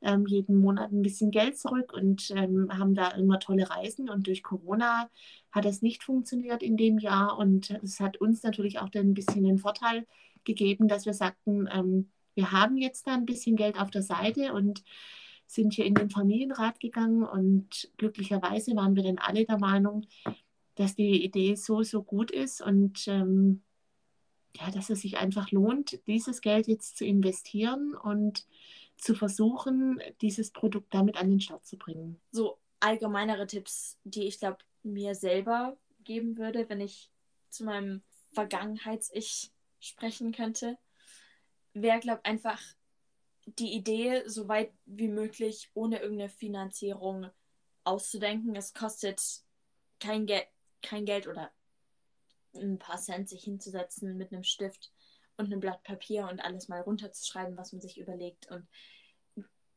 ähm, 0.00 0.26
jeden 0.26 0.56
Monat 0.56 0.92
ein 0.92 1.02
bisschen 1.02 1.30
Geld 1.30 1.58
zurück 1.58 1.92
und 1.92 2.30
ähm, 2.32 2.68
haben 2.76 2.94
da 2.94 3.08
immer 3.10 3.38
tolle 3.38 3.70
Reisen. 3.70 4.08
Und 4.10 4.26
durch 4.26 4.42
Corona 4.42 5.08
hat 5.52 5.64
das 5.64 5.82
nicht 5.82 6.02
funktioniert 6.02 6.62
in 6.62 6.76
dem 6.76 6.98
Jahr. 6.98 7.38
Und 7.38 7.70
es 7.82 8.00
hat 8.00 8.16
uns 8.18 8.42
natürlich 8.42 8.80
auch 8.80 8.88
dann 8.88 9.10
ein 9.10 9.14
bisschen 9.14 9.44
den 9.44 9.58
Vorteil 9.58 10.06
gegeben, 10.44 10.88
dass 10.88 11.06
wir 11.06 11.14
sagten, 11.14 11.68
ähm, 11.72 12.10
wir 12.34 12.52
haben 12.52 12.76
jetzt 12.76 13.06
da 13.06 13.14
ein 13.14 13.26
bisschen 13.26 13.56
Geld 13.56 13.78
auf 13.78 13.90
der 13.90 14.02
Seite 14.02 14.52
und 14.52 14.82
sind 15.46 15.74
hier 15.74 15.84
in 15.84 15.94
den 15.94 16.10
Familienrat 16.10 16.80
gegangen. 16.80 17.22
Und 17.22 17.90
glücklicherweise 17.98 18.74
waren 18.74 18.96
wir 18.96 19.02
dann 19.02 19.18
alle 19.18 19.44
der 19.44 19.58
Meinung, 19.58 20.06
dass 20.74 20.94
die 20.94 21.22
Idee 21.24 21.54
so, 21.54 21.82
so 21.82 22.02
gut 22.02 22.30
ist 22.30 22.62
und 22.62 23.06
ähm, 23.06 23.62
ja, 24.56 24.70
dass 24.70 24.90
es 24.90 25.00
sich 25.00 25.16
einfach 25.18 25.50
lohnt, 25.50 26.06
dieses 26.06 26.40
Geld 26.40 26.66
jetzt 26.66 26.96
zu 26.96 27.04
investieren 27.04 27.94
und 27.94 28.46
zu 28.96 29.14
versuchen, 29.14 30.00
dieses 30.20 30.50
Produkt 30.50 30.94
damit 30.94 31.16
an 31.16 31.30
den 31.30 31.40
Start 31.40 31.66
zu 31.66 31.76
bringen. 31.76 32.20
So 32.30 32.58
allgemeinere 32.80 33.46
Tipps, 33.46 33.98
die 34.04 34.24
ich 34.24 34.38
glaube 34.38 34.58
mir 34.82 35.14
selber 35.14 35.76
geben 36.04 36.36
würde, 36.36 36.68
wenn 36.68 36.80
ich 36.80 37.10
zu 37.48 37.64
meinem 37.64 38.02
Vergangenheits-Ich 38.32 39.50
sprechen 39.80 40.32
könnte, 40.32 40.78
wäre, 41.74 42.00
glaube 42.00 42.20
ich, 42.24 42.30
einfach 42.30 42.60
die 43.46 43.72
Idee, 43.74 44.22
so 44.26 44.48
weit 44.48 44.72
wie 44.86 45.08
möglich 45.08 45.70
ohne 45.74 46.00
irgendeine 46.00 46.28
Finanzierung 46.28 47.30
auszudenken. 47.84 48.54
Es 48.54 48.72
kostet 48.72 49.20
kein, 49.98 50.26
Ge 50.26 50.42
kein 50.80 51.04
Geld 51.04 51.26
oder 51.26 51.50
ein 52.54 52.78
paar 52.78 52.98
Cent 52.98 53.28
sich 53.28 53.44
hinzusetzen 53.44 54.16
mit 54.16 54.32
einem 54.32 54.44
Stift 54.44 54.92
und 55.36 55.46
einem 55.46 55.60
Blatt 55.60 55.82
Papier 55.82 56.28
und 56.28 56.40
alles 56.40 56.68
mal 56.68 56.80
runterzuschreiben, 56.80 57.56
was 57.56 57.72
man 57.72 57.80
sich 57.80 57.98
überlegt 57.98 58.50
und 58.50 58.66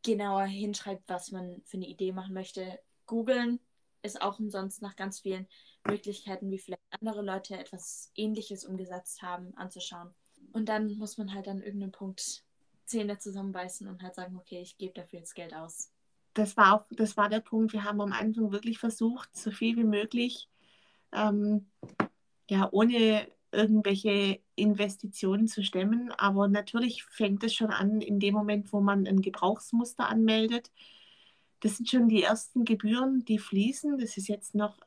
genauer 0.04 0.46
hinschreibt, 0.46 1.08
was 1.08 1.32
man 1.32 1.62
für 1.64 1.78
eine 1.78 1.88
Idee 1.88 2.12
machen 2.12 2.34
möchte. 2.34 2.80
Googeln 3.06 3.60
ist 4.04 4.22
auch 4.22 4.40
umsonst 4.40 4.82
nach 4.82 4.96
ganz 4.96 5.20
vielen 5.20 5.48
Möglichkeiten, 5.88 6.52
wie 6.52 6.60
vielleicht 6.60 6.82
andere 6.92 7.24
Leute 7.24 7.58
etwas 7.58 8.12
Ähnliches 8.16 8.66
umgesetzt 8.66 9.22
haben, 9.24 9.56
anzuschauen. 9.58 10.14
Und 10.56 10.70
dann 10.70 10.98
muss 10.98 11.18
man 11.18 11.34
halt 11.34 11.50
an 11.50 11.62
irgendeinem 11.62 11.92
Punkt 11.92 12.44
Zähne 12.86 13.18
zusammenbeißen 13.18 13.88
und 13.88 14.02
halt 14.02 14.16
sagen, 14.16 14.38
okay, 14.38 14.62
ich 14.62 14.78
gebe 14.78 14.94
dafür 14.94 15.20
jetzt 15.20 15.36
Geld 15.36 15.54
aus. 15.54 15.92
Das 16.34 16.56
war 16.56 16.74
auch, 16.74 16.86
das 16.92 17.18
war 17.18 17.28
der 17.28 17.42
Punkt. 17.42 17.74
Wir 17.74 17.84
haben 17.84 18.00
am 18.00 18.14
Anfang 18.14 18.52
wirklich 18.54 18.80
versucht, 18.80 19.36
so 19.36 19.52
viel 19.52 19.76
wie 19.76 19.84
möglich 19.84 20.50
ähm, 21.12 21.66
ja, 22.50 22.70
ohne 22.72 23.28
irgendwelche 23.52 24.40
Investitionen 24.56 25.48
zu 25.48 25.62
stemmen. 25.62 26.12
Aber 26.12 26.48
natürlich 26.48 27.04
fängt 27.04 27.44
es 27.44 27.54
schon 27.54 27.72
an 27.72 28.00
in 28.00 28.20
dem 28.20 28.34
Moment, 28.34 28.72
wo 28.72 28.80
man 28.80 29.08
ein 29.08 29.22
Gebrauchsmuster 29.22 30.08
anmeldet. 30.08 30.72
Das 31.60 31.76
sind 31.78 31.90
schon 31.90 32.08
die 32.08 32.24
ersten 32.24 32.64
Gebühren, 32.64 33.26
die 33.26 33.40
fließen. 33.40 33.98
Das 33.98 34.16
ist 34.16 34.30
jetzt 34.30 34.56
noch, 34.56 34.78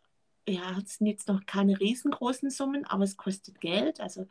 ja, 0.49 0.81
sind 0.85 1.09
jetzt 1.09 1.29
noch 1.29 1.45
keine 1.45 1.79
riesengroßen 1.79 2.51
Summen, 2.51 2.87
aber 2.87 3.05
es 3.05 3.19
kostet 3.19 3.61
Geld. 3.61 4.01
Also 4.01 4.27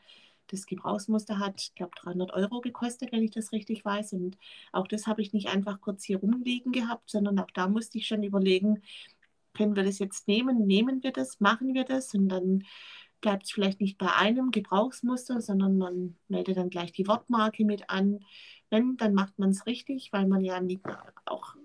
das 0.48 0.66
Gebrauchsmuster 0.66 1.40
hat, 1.40 1.62
ich 1.62 1.76
glaube, 1.76 1.92
300 2.02 2.34
Euro 2.34 2.62
gekostet, 2.62 3.12
wenn 3.12 3.24
ich 3.24 3.32
das 3.32 3.52
richtig 3.52 3.84
weiß. 3.86 4.14
Und 4.14 4.38
auch 4.72 4.88
das 4.88 5.08
habe 5.08 5.22
ich 5.22 5.34
nicht 5.34 5.50
einfach 5.50 5.82
kurz 5.82 6.04
hier 6.04 6.20
rumliegen 6.20 6.72
gehabt, 6.72 7.10
sondern 7.10 7.40
auch 7.40 7.52
da 7.52 7.68
musste 7.68 7.98
ich 7.98 8.08
schon 8.08 8.24
überlegen, 8.24 8.82
können 9.54 9.76
wir 9.76 9.84
das 9.84 10.00
jetzt 10.00 10.28
nehmen? 10.28 10.68
Nehmen 10.68 11.04
wir 11.04 11.12
das? 11.12 11.40
Machen 11.40 11.74
wir 11.74 11.84
das? 11.84 12.14
Und 12.14 12.30
dann 12.30 12.64
bleibt 13.22 13.46
es 13.46 13.52
vielleicht 13.52 13.82
nicht 13.82 13.98
bei 13.98 14.14
einem 14.14 14.52
Gebrauchsmuster, 14.52 15.42
sondern 15.42 15.78
man 15.78 16.16
meldet 16.28 16.58
dann 16.58 16.70
gleich 16.70 16.92
die 16.92 17.08
Wortmarke 17.08 17.66
mit 17.66 17.90
an. 17.90 18.20
Wenn, 18.70 18.98
dann 18.98 19.14
macht 19.14 19.40
man 19.40 19.50
es 19.50 19.66
richtig, 19.66 20.12
weil 20.12 20.28
man 20.28 20.44
ja 20.44 20.62
nicht 20.62 20.82
auch, 21.26 21.56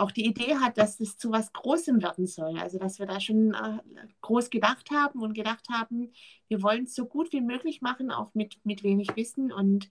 auch 0.00 0.10
die 0.10 0.26
Idee 0.26 0.56
hat, 0.56 0.78
dass 0.78 0.98
es 1.00 1.18
zu 1.18 1.30
was 1.30 1.52
Großem 1.52 2.02
werden 2.02 2.26
soll. 2.26 2.58
Also 2.58 2.78
dass 2.78 2.98
wir 2.98 3.06
da 3.06 3.20
schon 3.20 3.54
äh, 3.54 3.78
groß 4.22 4.50
gedacht 4.50 4.90
haben 4.90 5.20
und 5.22 5.34
gedacht 5.34 5.68
haben, 5.70 6.12
wir 6.48 6.62
wollen 6.62 6.84
es 6.84 6.94
so 6.94 7.06
gut 7.06 7.32
wie 7.32 7.40
möglich 7.40 7.82
machen, 7.82 8.10
auch 8.10 8.34
mit, 8.34 8.58
mit 8.64 8.82
wenig 8.82 9.14
Wissen 9.16 9.52
und 9.52 9.90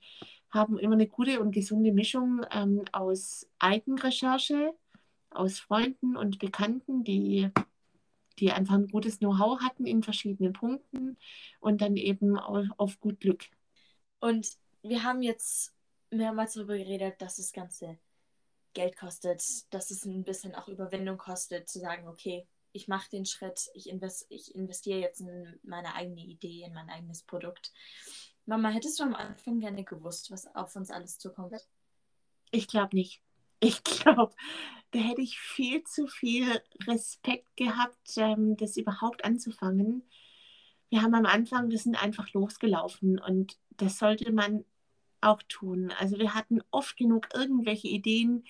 haben 0.50 0.78
immer 0.80 0.94
eine 0.94 1.08
gute 1.08 1.40
und 1.40 1.52
gesunde 1.52 1.92
Mischung 1.92 2.42
ähm, 2.52 2.84
aus 2.92 3.48
Eigenrecherche, 3.60 4.74
aus 5.30 5.60
Freunden 5.60 6.18
und 6.18 6.40
Bekannten, 6.40 7.04
die 7.04 7.52
die 8.40 8.52
einfach 8.52 8.76
ein 8.76 8.88
gutes 8.88 9.20
Know-how 9.20 9.60
hatten 9.62 9.86
in 9.86 10.02
verschiedenen 10.02 10.54
Punkten 10.54 11.18
und 11.60 11.82
dann 11.82 11.98
eben 11.98 12.38
auf, 12.38 12.66
auf 12.78 13.00
gut 13.00 13.20
Glück. 13.20 13.46
Und 14.20 14.48
wir 14.82 15.04
haben 15.04 15.22
jetzt 15.22 15.74
mehrmals 16.10 16.54
darüber 16.54 16.78
geredet, 16.78 17.22
dass 17.22 17.36
das 17.36 17.52
Ganze 17.52 18.00
Geld 18.74 18.98
kostet, 18.98 19.44
dass 19.72 19.92
es 19.92 20.06
ein 20.06 20.24
bisschen 20.24 20.56
auch 20.56 20.68
Überwindung 20.68 21.18
kostet, 21.18 21.70
zu 21.70 21.80
sagen, 21.80 22.08
okay, 22.08 22.48
ich 22.72 22.88
mache 22.88 23.10
den 23.10 23.26
Schritt, 23.26 23.70
ich, 23.74 23.90
invest, 23.90 24.28
ich 24.30 24.54
investiere 24.54 25.00
jetzt 25.00 25.22
in 25.22 25.60
meine 25.64 25.96
eigene 25.96 26.22
Idee, 26.22 26.64
in 26.64 26.74
mein 26.74 26.90
eigenes 26.90 27.24
Produkt. 27.24 27.72
Mama, 28.46 28.70
hättest 28.70 29.00
du 29.00 29.04
am 29.04 29.16
Anfang 29.16 29.60
gerne 29.60 29.84
gewusst, 29.84 30.32
was 30.32 30.48
auf 30.56 30.76
uns 30.76 30.92
alles 30.92 31.18
zukommt? 31.18 31.54
Ich 32.52 32.68
glaube 32.68 32.96
nicht. 32.96 33.22
Ich 33.60 33.84
glaube, 33.84 34.34
da 34.92 35.00
hätte 35.00 35.22
ich 35.22 35.40
viel 35.40 35.84
zu 35.84 36.08
viel 36.08 36.62
Respekt 36.88 37.56
gehabt, 37.58 38.18
ähm, 38.18 38.56
das 38.58 38.78
überhaupt 38.78 39.26
anzufangen. 39.26 40.04
Wir 40.90 41.02
haben 41.02 41.14
am 41.14 41.26
Anfang, 41.26 41.70
wir 41.70 41.78
sind 41.78 42.02
einfach 42.02 42.32
losgelaufen 42.34 43.20
und 43.20 43.58
das 43.72 44.00
sollte 44.00 44.32
man 44.32 44.66
auch 45.22 45.42
tun. 45.48 45.92
Also 46.00 46.18
wir 46.20 46.34
hatten 46.34 46.62
oft 46.72 46.98
genug 46.98 47.30
irgendwelche 47.34 47.88
Ideen, 47.88 48.44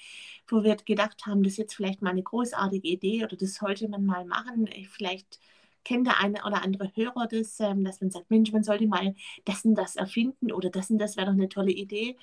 wo 0.47 0.63
wir 0.63 0.75
gedacht 0.77 1.25
haben, 1.25 1.43
das 1.43 1.53
ist 1.53 1.57
jetzt 1.57 1.75
vielleicht 1.75 2.01
mal 2.01 2.11
eine 2.11 2.23
großartige 2.23 2.87
Idee 2.87 3.23
oder 3.23 3.35
das 3.37 3.55
sollte 3.55 3.87
man 3.89 4.05
mal 4.05 4.25
machen. 4.25 4.69
Vielleicht 4.89 5.39
kennt 5.83 6.07
der 6.07 6.19
eine 6.19 6.43
oder 6.45 6.63
andere 6.63 6.91
Hörer 6.95 7.27
das, 7.27 7.59
ähm, 7.59 7.83
dass 7.83 8.01
man 8.01 8.11
sagt, 8.11 8.29
Mensch, 8.29 8.51
man 8.51 8.63
sollte 8.63 8.87
mal 8.87 9.15
das 9.45 9.65
und 9.65 9.75
das 9.75 9.95
erfinden 9.95 10.51
oder 10.51 10.69
das 10.69 10.89
und 10.89 10.99
das 10.99 11.17
wäre 11.17 11.27
doch 11.27 11.33
eine 11.33 11.49
tolle 11.49 11.71
Idee. 11.71 12.17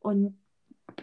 Und 0.00 0.38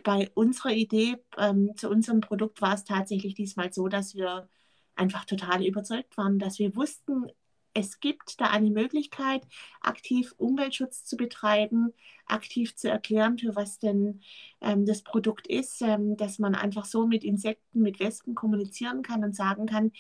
bei 0.04 0.30
unserer 0.34 0.72
Idee 0.72 1.18
ähm, 1.38 1.76
zu 1.78 1.90
unserem 1.90 2.22
Produkt 2.22 2.62
war 2.62 2.74
es 2.76 2.84
tatsächlich 2.84 3.36
diesmal 3.36 3.74
so, 3.74 3.88
dass 3.88 4.16
wir 4.16 4.50
einfach 4.96 5.26
total 5.26 5.66
überzeugt 5.66 6.18
waren, 6.18 6.40
dass 6.40 6.60
wir 6.60 6.76
wussten, 6.76 7.28
es 7.76 8.00
gibt 8.00 8.40
da 8.40 8.46
eine 8.46 8.72
Möglichkeit, 8.72 9.46
aktiv 9.82 10.34
Umweltschutz 10.38 11.04
zu 11.04 11.18
betreiben, 11.18 11.94
aktiv 12.26 12.74
zu 12.76 12.90
erklären, 12.90 13.38
für 13.38 13.56
was 13.56 13.80
denn 13.80 14.22
ähm, 14.62 14.86
das 14.86 15.04
Produkt 15.04 15.46
ist, 15.46 15.82
ähm, 15.82 16.16
dass 16.16 16.40
man 16.40 16.56
einfach 16.56 16.86
so 16.86 17.06
mit 17.06 17.26
Insekten, 17.26 17.82
mit 17.82 18.00
Wespen 18.00 18.34
kommunizieren 18.34 19.04
kann 19.04 19.24
und 19.26 19.36
sagen 19.36 19.66
kann, 19.66 19.92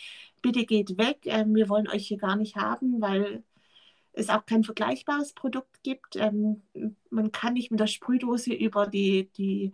bitte 0.42 0.66
geht 0.66 0.98
weg, 0.98 1.20
ähm, 1.26 1.54
wir 1.54 1.68
wollen 1.68 1.90
euch 1.90 2.08
hier 2.08 2.18
gar 2.18 2.38
nicht 2.38 2.56
haben, 2.56 3.02
weil 3.02 3.44
es 4.14 4.30
auch 4.30 4.46
kein 4.46 4.64
vergleichbares 4.64 5.34
Produkt 5.34 5.84
gibt. 5.84 6.16
Ähm, 6.16 6.62
man 7.10 7.34
kann 7.34 7.54
nicht 7.54 7.72
mit 7.72 7.82
der 7.82 7.88
Sprühdose 7.88 8.54
über 8.54 8.88
die, 8.88 9.30
die 9.38 9.74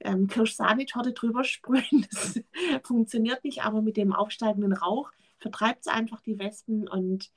ähm, 0.00 0.26
Kirschsahnetorte 0.26 1.14
drüber 1.14 1.44
sprühen. 1.44 2.06
Das 2.10 2.38
funktioniert 2.82 3.42
nicht, 3.42 3.62
aber 3.64 3.80
mit 3.80 3.96
dem 3.96 4.12
aufsteigenden 4.12 4.74
Rauch 4.74 5.10
vertreibt 5.38 5.80
es 5.80 5.86
einfach 5.86 6.20
die 6.20 6.38
Wespen 6.38 6.88
und 6.88 7.30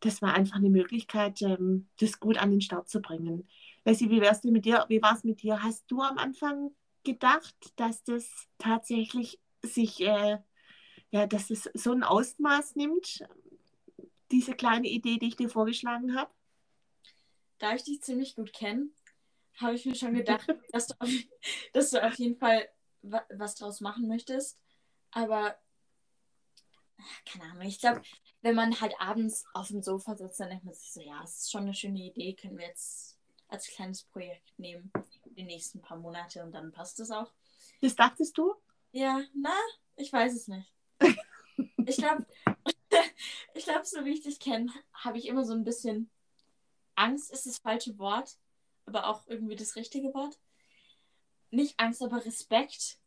das 0.00 0.20
war 0.20 0.34
einfach 0.34 0.56
eine 0.56 0.70
Möglichkeit, 0.70 1.40
ähm, 1.42 1.88
das 1.98 2.20
gut 2.20 2.36
an 2.36 2.50
den 2.50 2.60
Start 2.60 2.88
zu 2.88 3.00
bringen. 3.00 3.48
Leslie, 3.84 4.10
wie 4.10 4.20
wär's 4.20 4.44
mit 4.44 4.64
dir? 4.64 4.84
Wie 4.88 5.02
war 5.02 5.14
es 5.14 5.24
mit 5.24 5.42
dir? 5.42 5.62
Hast 5.62 5.84
du 5.88 6.02
am 6.02 6.18
Anfang 6.18 6.74
gedacht, 7.04 7.54
dass 7.76 8.02
das 8.04 8.28
tatsächlich 8.58 9.40
sich, 9.62 10.00
äh, 10.00 10.38
ja, 11.10 11.26
dass 11.26 11.50
es 11.50 11.70
so 11.74 11.92
ein 11.92 12.02
Ausmaß 12.02 12.76
nimmt, 12.76 13.24
diese 14.30 14.54
kleine 14.54 14.88
Idee, 14.88 15.18
die 15.18 15.28
ich 15.28 15.36
dir 15.36 15.48
vorgeschlagen 15.48 16.16
habe? 16.16 16.30
Da 17.58 17.74
ich 17.74 17.84
dich 17.84 18.02
ziemlich 18.02 18.34
gut 18.34 18.52
kenne, 18.52 18.88
habe 19.56 19.74
ich 19.74 19.86
mir 19.86 19.94
schon 19.94 20.14
gedacht, 20.14 20.46
dass, 20.72 20.88
du 20.88 20.94
auf, 20.98 21.10
dass 21.72 21.90
du 21.90 22.04
auf 22.04 22.14
jeden 22.18 22.36
Fall 22.36 22.68
was 23.02 23.54
draus 23.54 23.80
machen 23.80 24.08
möchtest. 24.08 24.58
Aber 25.10 25.56
keine 27.24 27.50
Ahnung, 27.50 27.62
ich 27.62 27.80
glaube, 27.80 28.02
wenn 28.42 28.54
man 28.54 28.80
halt 28.80 28.94
abends 29.00 29.44
auf 29.54 29.68
dem 29.68 29.82
Sofa 29.82 30.16
sitzt, 30.16 30.40
dann 30.40 30.50
denkt 30.50 30.64
man 30.64 30.74
sich 30.74 30.92
so, 30.92 31.00
ja, 31.00 31.22
es 31.22 31.40
ist 31.40 31.52
schon 31.52 31.62
eine 31.62 31.74
schöne 31.74 32.00
Idee, 32.00 32.34
können 32.34 32.58
wir 32.58 32.66
jetzt 32.66 33.18
als 33.48 33.66
kleines 33.68 34.04
Projekt 34.04 34.58
nehmen, 34.58 34.92
die 35.24 35.44
nächsten 35.44 35.80
paar 35.80 35.96
Monate 35.96 36.42
und 36.42 36.52
dann 36.52 36.72
passt 36.72 37.00
es 37.00 37.10
auch. 37.10 37.32
Das 37.80 37.94
dachtest 37.94 38.36
du? 38.38 38.54
Ja, 38.92 39.22
na, 39.34 39.54
ich 39.96 40.12
weiß 40.12 40.34
es 40.34 40.48
nicht. 40.48 40.72
ich 41.86 41.96
glaube, 41.96 42.26
ich 43.54 43.64
glaube, 43.64 43.84
so 43.84 44.04
wie 44.04 44.12
ich 44.12 44.22
dich 44.22 44.38
kenne, 44.38 44.72
habe 44.92 45.18
ich 45.18 45.26
immer 45.26 45.44
so 45.44 45.52
ein 45.52 45.64
bisschen 45.64 46.10
Angst 46.96 47.32
ist 47.32 47.46
das 47.46 47.58
falsche 47.58 47.98
Wort, 47.98 48.38
aber 48.86 49.06
auch 49.08 49.26
irgendwie 49.26 49.56
das 49.56 49.76
richtige 49.76 50.14
Wort. 50.14 50.38
Nicht 51.50 51.78
Angst, 51.78 52.02
aber 52.02 52.24
Respekt, 52.24 52.98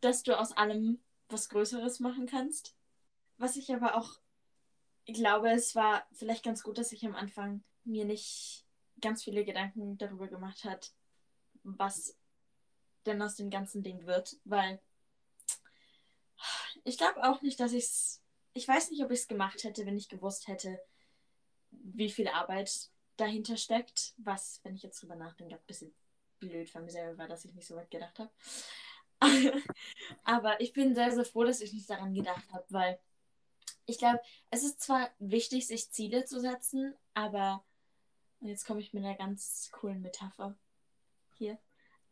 dass 0.00 0.22
du 0.22 0.38
aus 0.38 0.52
allem 0.52 1.00
was 1.28 1.48
Größeres 1.48 2.00
machen 2.00 2.26
kannst. 2.26 2.74
Was 3.38 3.56
ich 3.56 3.72
aber 3.72 3.96
auch 3.96 4.18
glaube, 5.06 5.50
es 5.50 5.74
war 5.74 6.06
vielleicht 6.12 6.44
ganz 6.44 6.62
gut, 6.62 6.78
dass 6.78 6.92
ich 6.92 7.04
am 7.04 7.14
Anfang 7.14 7.62
mir 7.84 8.04
nicht 8.04 8.64
ganz 9.00 9.22
viele 9.22 9.44
Gedanken 9.44 9.98
darüber 9.98 10.26
gemacht 10.26 10.64
hat, 10.64 10.92
was 11.62 12.16
denn 13.04 13.22
aus 13.22 13.36
dem 13.36 13.50
ganzen 13.50 13.82
Ding 13.82 14.06
wird, 14.06 14.36
weil 14.44 14.80
ich 16.84 16.98
glaube 16.98 17.22
auch 17.24 17.42
nicht, 17.42 17.60
dass 17.60 17.72
ich 17.72 17.84
es, 17.84 18.22
ich 18.52 18.66
weiß 18.66 18.90
nicht, 18.90 19.02
ob 19.04 19.10
ich 19.10 19.20
es 19.20 19.28
gemacht 19.28 19.64
hätte, 19.64 19.86
wenn 19.86 19.96
ich 19.96 20.08
gewusst 20.08 20.48
hätte, 20.48 20.80
wie 21.70 22.10
viel 22.10 22.28
Arbeit 22.28 22.90
dahinter 23.16 23.56
steckt, 23.56 24.14
was, 24.18 24.60
wenn 24.62 24.74
ich 24.74 24.82
jetzt 24.82 25.02
drüber 25.02 25.16
nachdenke, 25.16 25.54
ein 25.54 25.66
bisschen 25.66 25.94
blöd 26.38 26.68
von 26.68 26.84
mir 26.84 26.90
selber 26.90 27.18
war, 27.18 27.28
dass 27.28 27.44
ich 27.44 27.54
nicht 27.54 27.66
so 27.66 27.76
weit 27.76 27.90
gedacht 27.90 28.18
habe. 28.18 28.30
Aber 30.24 30.60
ich 30.60 30.72
bin 30.72 30.94
sehr, 30.94 31.10
sehr 31.10 31.24
froh, 31.24 31.44
dass 31.44 31.60
ich 31.60 31.72
nicht 31.72 31.88
daran 31.88 32.12
gedacht 32.12 32.44
habe, 32.52 32.64
weil 32.68 32.98
ich 33.86 33.98
glaube, 33.98 34.20
es 34.50 34.64
ist 34.64 34.80
zwar 34.80 35.10
wichtig, 35.18 35.66
sich 35.66 35.90
Ziele 35.90 36.24
zu 36.24 36.40
setzen, 36.40 36.94
aber 37.14 37.64
und 38.40 38.48
jetzt 38.48 38.66
komme 38.66 38.80
ich 38.80 38.92
mit 38.92 39.04
einer 39.04 39.16
ganz 39.16 39.70
coolen 39.72 40.02
Metapher 40.02 40.54
hier. 41.34 41.58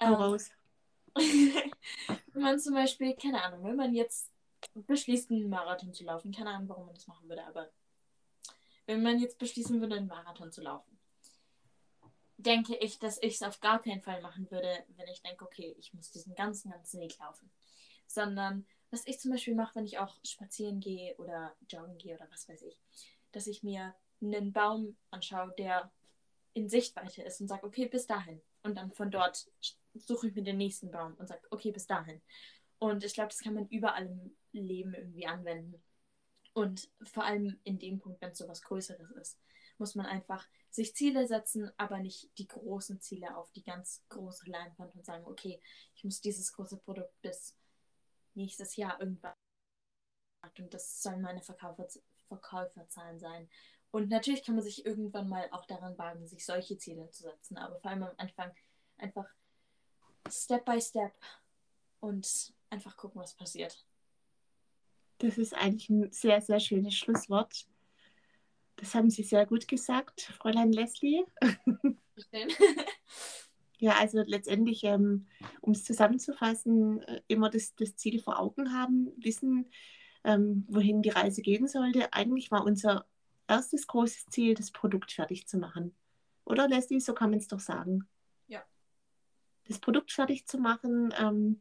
Ähm, 0.01 0.15
raus. 0.15 0.51
wenn 1.15 2.43
man 2.43 2.59
zum 2.59 2.75
Beispiel, 2.75 3.15
keine 3.15 3.43
Ahnung, 3.43 3.65
wenn 3.65 3.77
man 3.77 3.95
jetzt 3.95 4.33
beschließt, 4.75 5.31
einen 5.31 5.49
Marathon 5.49 5.93
zu 5.93 6.05
laufen, 6.05 6.33
keine 6.33 6.51
Ahnung, 6.51 6.69
warum 6.69 6.87
man 6.87 6.95
das 6.95 7.07
machen 7.07 7.29
würde, 7.29 7.45
aber 7.45 7.71
wenn 8.87 9.03
man 9.03 9.19
jetzt 9.19 9.39
beschließen 9.39 9.81
würde, 9.81 9.97
einen 9.97 10.09
Marathon 10.09 10.51
zu 10.51 10.63
laufen, 10.63 10.99
denke 12.37 12.75
ich, 12.77 12.99
dass 12.99 13.23
ich 13.23 13.35
es 13.35 13.43
auf 13.43 13.61
gar 13.61 13.81
keinen 13.81 14.03
Fall 14.03 14.21
machen 14.21 14.51
würde, 14.51 14.85
wenn 14.97 15.09
ich 15.09 15.23
denke, 15.23 15.45
okay, 15.45 15.75
ich 15.79 15.95
muss 15.95 16.11
diesen 16.11 16.35
ganzen, 16.35 16.71
ganzen 16.71 17.01
Weg 17.01 17.19
laufen. 17.19 17.51
Sondern, 18.07 18.67
was 18.95 19.07
ich 19.07 19.19
zum 19.19 19.33
Beispiel 19.33 19.57
mache, 19.57 19.75
wenn 19.75 19.87
ich 19.87 19.99
auch 19.99 20.15
spazieren 20.25 20.79
gehe 20.79 21.17
oder 21.17 21.57
joggen 21.69 21.99
gehe 21.99 22.15
oder 22.15 22.29
was 22.31 22.49
weiß 22.49 22.63
ich, 22.63 22.79
dass 23.33 23.49
ich 23.49 23.65
mir 23.65 23.93
einen 24.23 24.53
Baum 24.53 24.97
anschaue, 25.11 25.53
der 25.59 25.91
in 26.53 26.69
Sichtweite 26.69 27.23
ist 27.23 27.41
und 27.41 27.49
sage, 27.49 27.67
okay, 27.67 27.87
bis 27.87 28.07
dahin. 28.07 28.41
Und 28.63 28.77
dann 28.77 28.93
von 28.93 29.11
dort 29.11 29.51
suche 29.95 30.29
ich 30.29 30.35
mir 30.37 30.45
den 30.45 30.59
nächsten 30.59 30.93
Baum 30.93 31.15
und 31.15 31.27
sage, 31.27 31.43
okay, 31.51 31.73
bis 31.73 31.89
dahin. 31.89 32.23
Und 32.79 33.03
ich 33.03 33.15
glaube, 33.15 33.31
das 33.31 33.41
kann 33.41 33.55
man 33.55 33.67
überall 33.67 34.07
im 34.53 34.65
Leben 34.65 34.95
irgendwie 34.95 35.27
anwenden. 35.27 35.83
Und 36.53 36.89
vor 37.03 37.25
allem 37.25 37.59
in 37.65 37.81
dem 37.81 37.99
Punkt, 37.99 38.21
wenn 38.21 38.31
es 38.31 38.39
so 38.39 38.47
was 38.47 38.63
Größeres 38.63 39.11
ist, 39.11 39.41
muss 39.77 39.97
man 39.97 40.07
einfach 40.07 40.47
sich 40.71 40.95
Ziele 40.95 41.27
setzen, 41.27 41.73
aber 41.79 41.99
nicht 41.99 42.31
die 42.39 42.47
großen 42.47 43.01
Ziele 43.01 43.37
auf 43.37 43.51
die 43.51 43.65
ganz 43.65 44.05
große 44.09 44.49
Leinwand 44.49 44.95
und 44.95 45.05
sagen, 45.05 45.25
okay, 45.27 45.61
ich 45.97 46.05
muss 46.05 46.21
dieses 46.21 46.53
große 46.53 46.77
Produkt 46.77 47.21
bis 47.23 47.57
nächstes 48.35 48.77
Jahr 48.77 49.01
irgendwann 49.01 49.35
und 50.59 50.75
das 50.75 51.03
sollen 51.03 51.23
meine 51.23 51.43
Verkäufer, 51.43 51.87
Verkäuferzahlen 52.29 53.19
sein. 53.19 53.49
Und 53.91 54.09
natürlich 54.09 54.43
kann 54.43 54.57
man 54.57 54.65
sich 54.65 54.85
irgendwann 54.85 55.29
mal 55.29 55.49
auch 55.53 55.65
daran 55.67 55.97
wagen, 55.99 56.27
sich 56.27 56.45
solche 56.45 56.77
Ziele 56.77 57.11
zu 57.11 57.23
setzen, 57.23 57.57
aber 57.57 57.79
vor 57.81 57.91
allem 57.91 58.03
am 58.03 58.15
Anfang 58.17 58.53
einfach 58.99 59.27
Step 60.29 60.65
by 60.65 60.81
Step 60.81 61.15
und 62.01 62.55
einfach 62.71 62.97
gucken, 62.97 63.21
was 63.21 63.35
passiert. 63.35 63.87
Das 65.19 65.39
ist 65.39 65.55
eigentlich 65.55 65.89
ein 65.91 66.11
sehr, 66.11 66.41
sehr 66.41 66.61
schönes 66.61 66.95
Schlusswort. 66.95 67.67
Das 68.77 68.95
haben 68.95 69.11
Sie 69.11 69.23
sehr 69.23 69.47
gut 69.47 69.69
gesagt, 69.69 70.23
Fräulein 70.23 70.73
Leslie. 70.73 71.25
ja, 73.79 73.97
also 73.99 74.23
letztendlich, 74.25 74.85
ähm, 74.85 75.27
um 75.61 75.73
es 75.73 75.85
zusammenzufassen, 75.85 77.03
äh, 77.03 77.21
immer 77.29 77.51
das, 77.51 77.75
das 77.75 77.97
Ziel 77.97 78.21
vor 78.21 78.39
Augen 78.39 78.73
haben, 78.73 79.13
wissen, 79.17 79.67
ähm, 80.25 80.65
wohin 80.69 81.03
die 81.03 81.11
Reise 81.11 81.43
gehen 81.43 81.67
sollte. 81.69 82.13
Eigentlich 82.13 82.51
war 82.51 82.65
unser 82.65 83.07
erstes 83.47 83.87
großes 83.87 84.27
Ziel, 84.27 84.55
das 84.55 84.71
Produkt 84.71 85.13
fertig 85.13 85.47
zu 85.47 85.59
machen. 85.59 85.95
Oder 86.45 86.69
Leslie, 86.69 87.01
so 87.01 87.15
kann 87.15 87.31
man 87.31 87.39
es 87.39 87.49
doch 87.49 87.61
sagen. 87.61 88.07
Ja. 88.47 88.63
Das 89.67 89.79
Produkt 89.79 90.13
fertig 90.13 90.47
zu 90.47 90.59
machen, 90.59 91.13
ähm, 91.19 91.61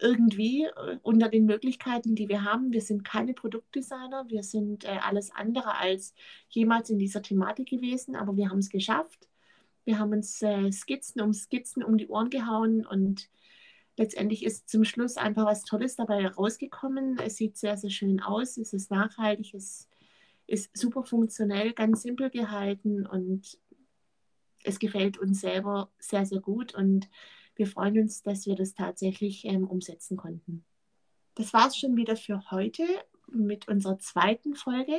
irgendwie 0.00 0.64
äh, 0.64 0.98
unter 1.02 1.28
den 1.28 1.46
Möglichkeiten, 1.46 2.14
die 2.14 2.28
wir 2.28 2.44
haben. 2.44 2.72
Wir 2.72 2.80
sind 2.80 3.04
keine 3.04 3.34
Produktdesigner, 3.34 4.28
wir 4.28 4.42
sind 4.42 4.84
äh, 4.84 4.98
alles 5.02 5.30
andere 5.30 5.76
als 5.76 6.14
jemals 6.48 6.90
in 6.90 6.98
dieser 6.98 7.22
Thematik 7.22 7.68
gewesen, 7.68 8.16
aber 8.16 8.36
wir 8.36 8.50
haben 8.50 8.58
es 8.58 8.68
geschafft. 8.68 9.28
Wir 9.84 9.98
haben 9.98 10.12
uns 10.12 10.40
äh, 10.42 10.70
Skizzen 10.72 11.20
um 11.20 11.32
Skizzen 11.32 11.82
um 11.82 11.96
die 11.96 12.08
Ohren 12.08 12.30
gehauen 12.30 12.86
und 12.86 13.28
letztendlich 13.96 14.44
ist 14.44 14.68
zum 14.68 14.84
Schluss 14.84 15.16
einfach 15.16 15.46
was 15.46 15.62
Tolles 15.62 15.96
dabei 15.96 16.26
rausgekommen. 16.26 17.18
Es 17.18 17.36
sieht 17.36 17.56
sehr, 17.56 17.76
sehr 17.76 17.90
schön 17.90 18.20
aus, 18.20 18.56
es 18.56 18.72
ist 18.72 18.90
nachhaltig, 18.90 19.54
es 19.54 19.88
ist 20.46 20.76
super 20.76 21.04
funktionell, 21.04 21.72
ganz 21.72 22.02
simpel 22.02 22.30
gehalten 22.30 23.06
und 23.06 23.58
es 24.64 24.78
gefällt 24.78 25.18
uns 25.18 25.40
selber 25.40 25.90
sehr, 25.98 26.24
sehr 26.24 26.40
gut 26.40 26.74
und 26.74 27.08
wir 27.56 27.66
freuen 27.66 28.00
uns, 28.00 28.22
dass 28.22 28.46
wir 28.46 28.56
das 28.56 28.74
tatsächlich 28.74 29.44
ähm, 29.44 29.68
umsetzen 29.68 30.16
konnten. 30.16 30.64
Das 31.34 31.52
war 31.52 31.68
es 31.68 31.76
schon 31.76 31.96
wieder 31.96 32.16
für 32.16 32.50
heute 32.50 32.84
mit 33.28 33.68
unserer 33.68 33.98
zweiten 33.98 34.54
Folge. 34.54 34.98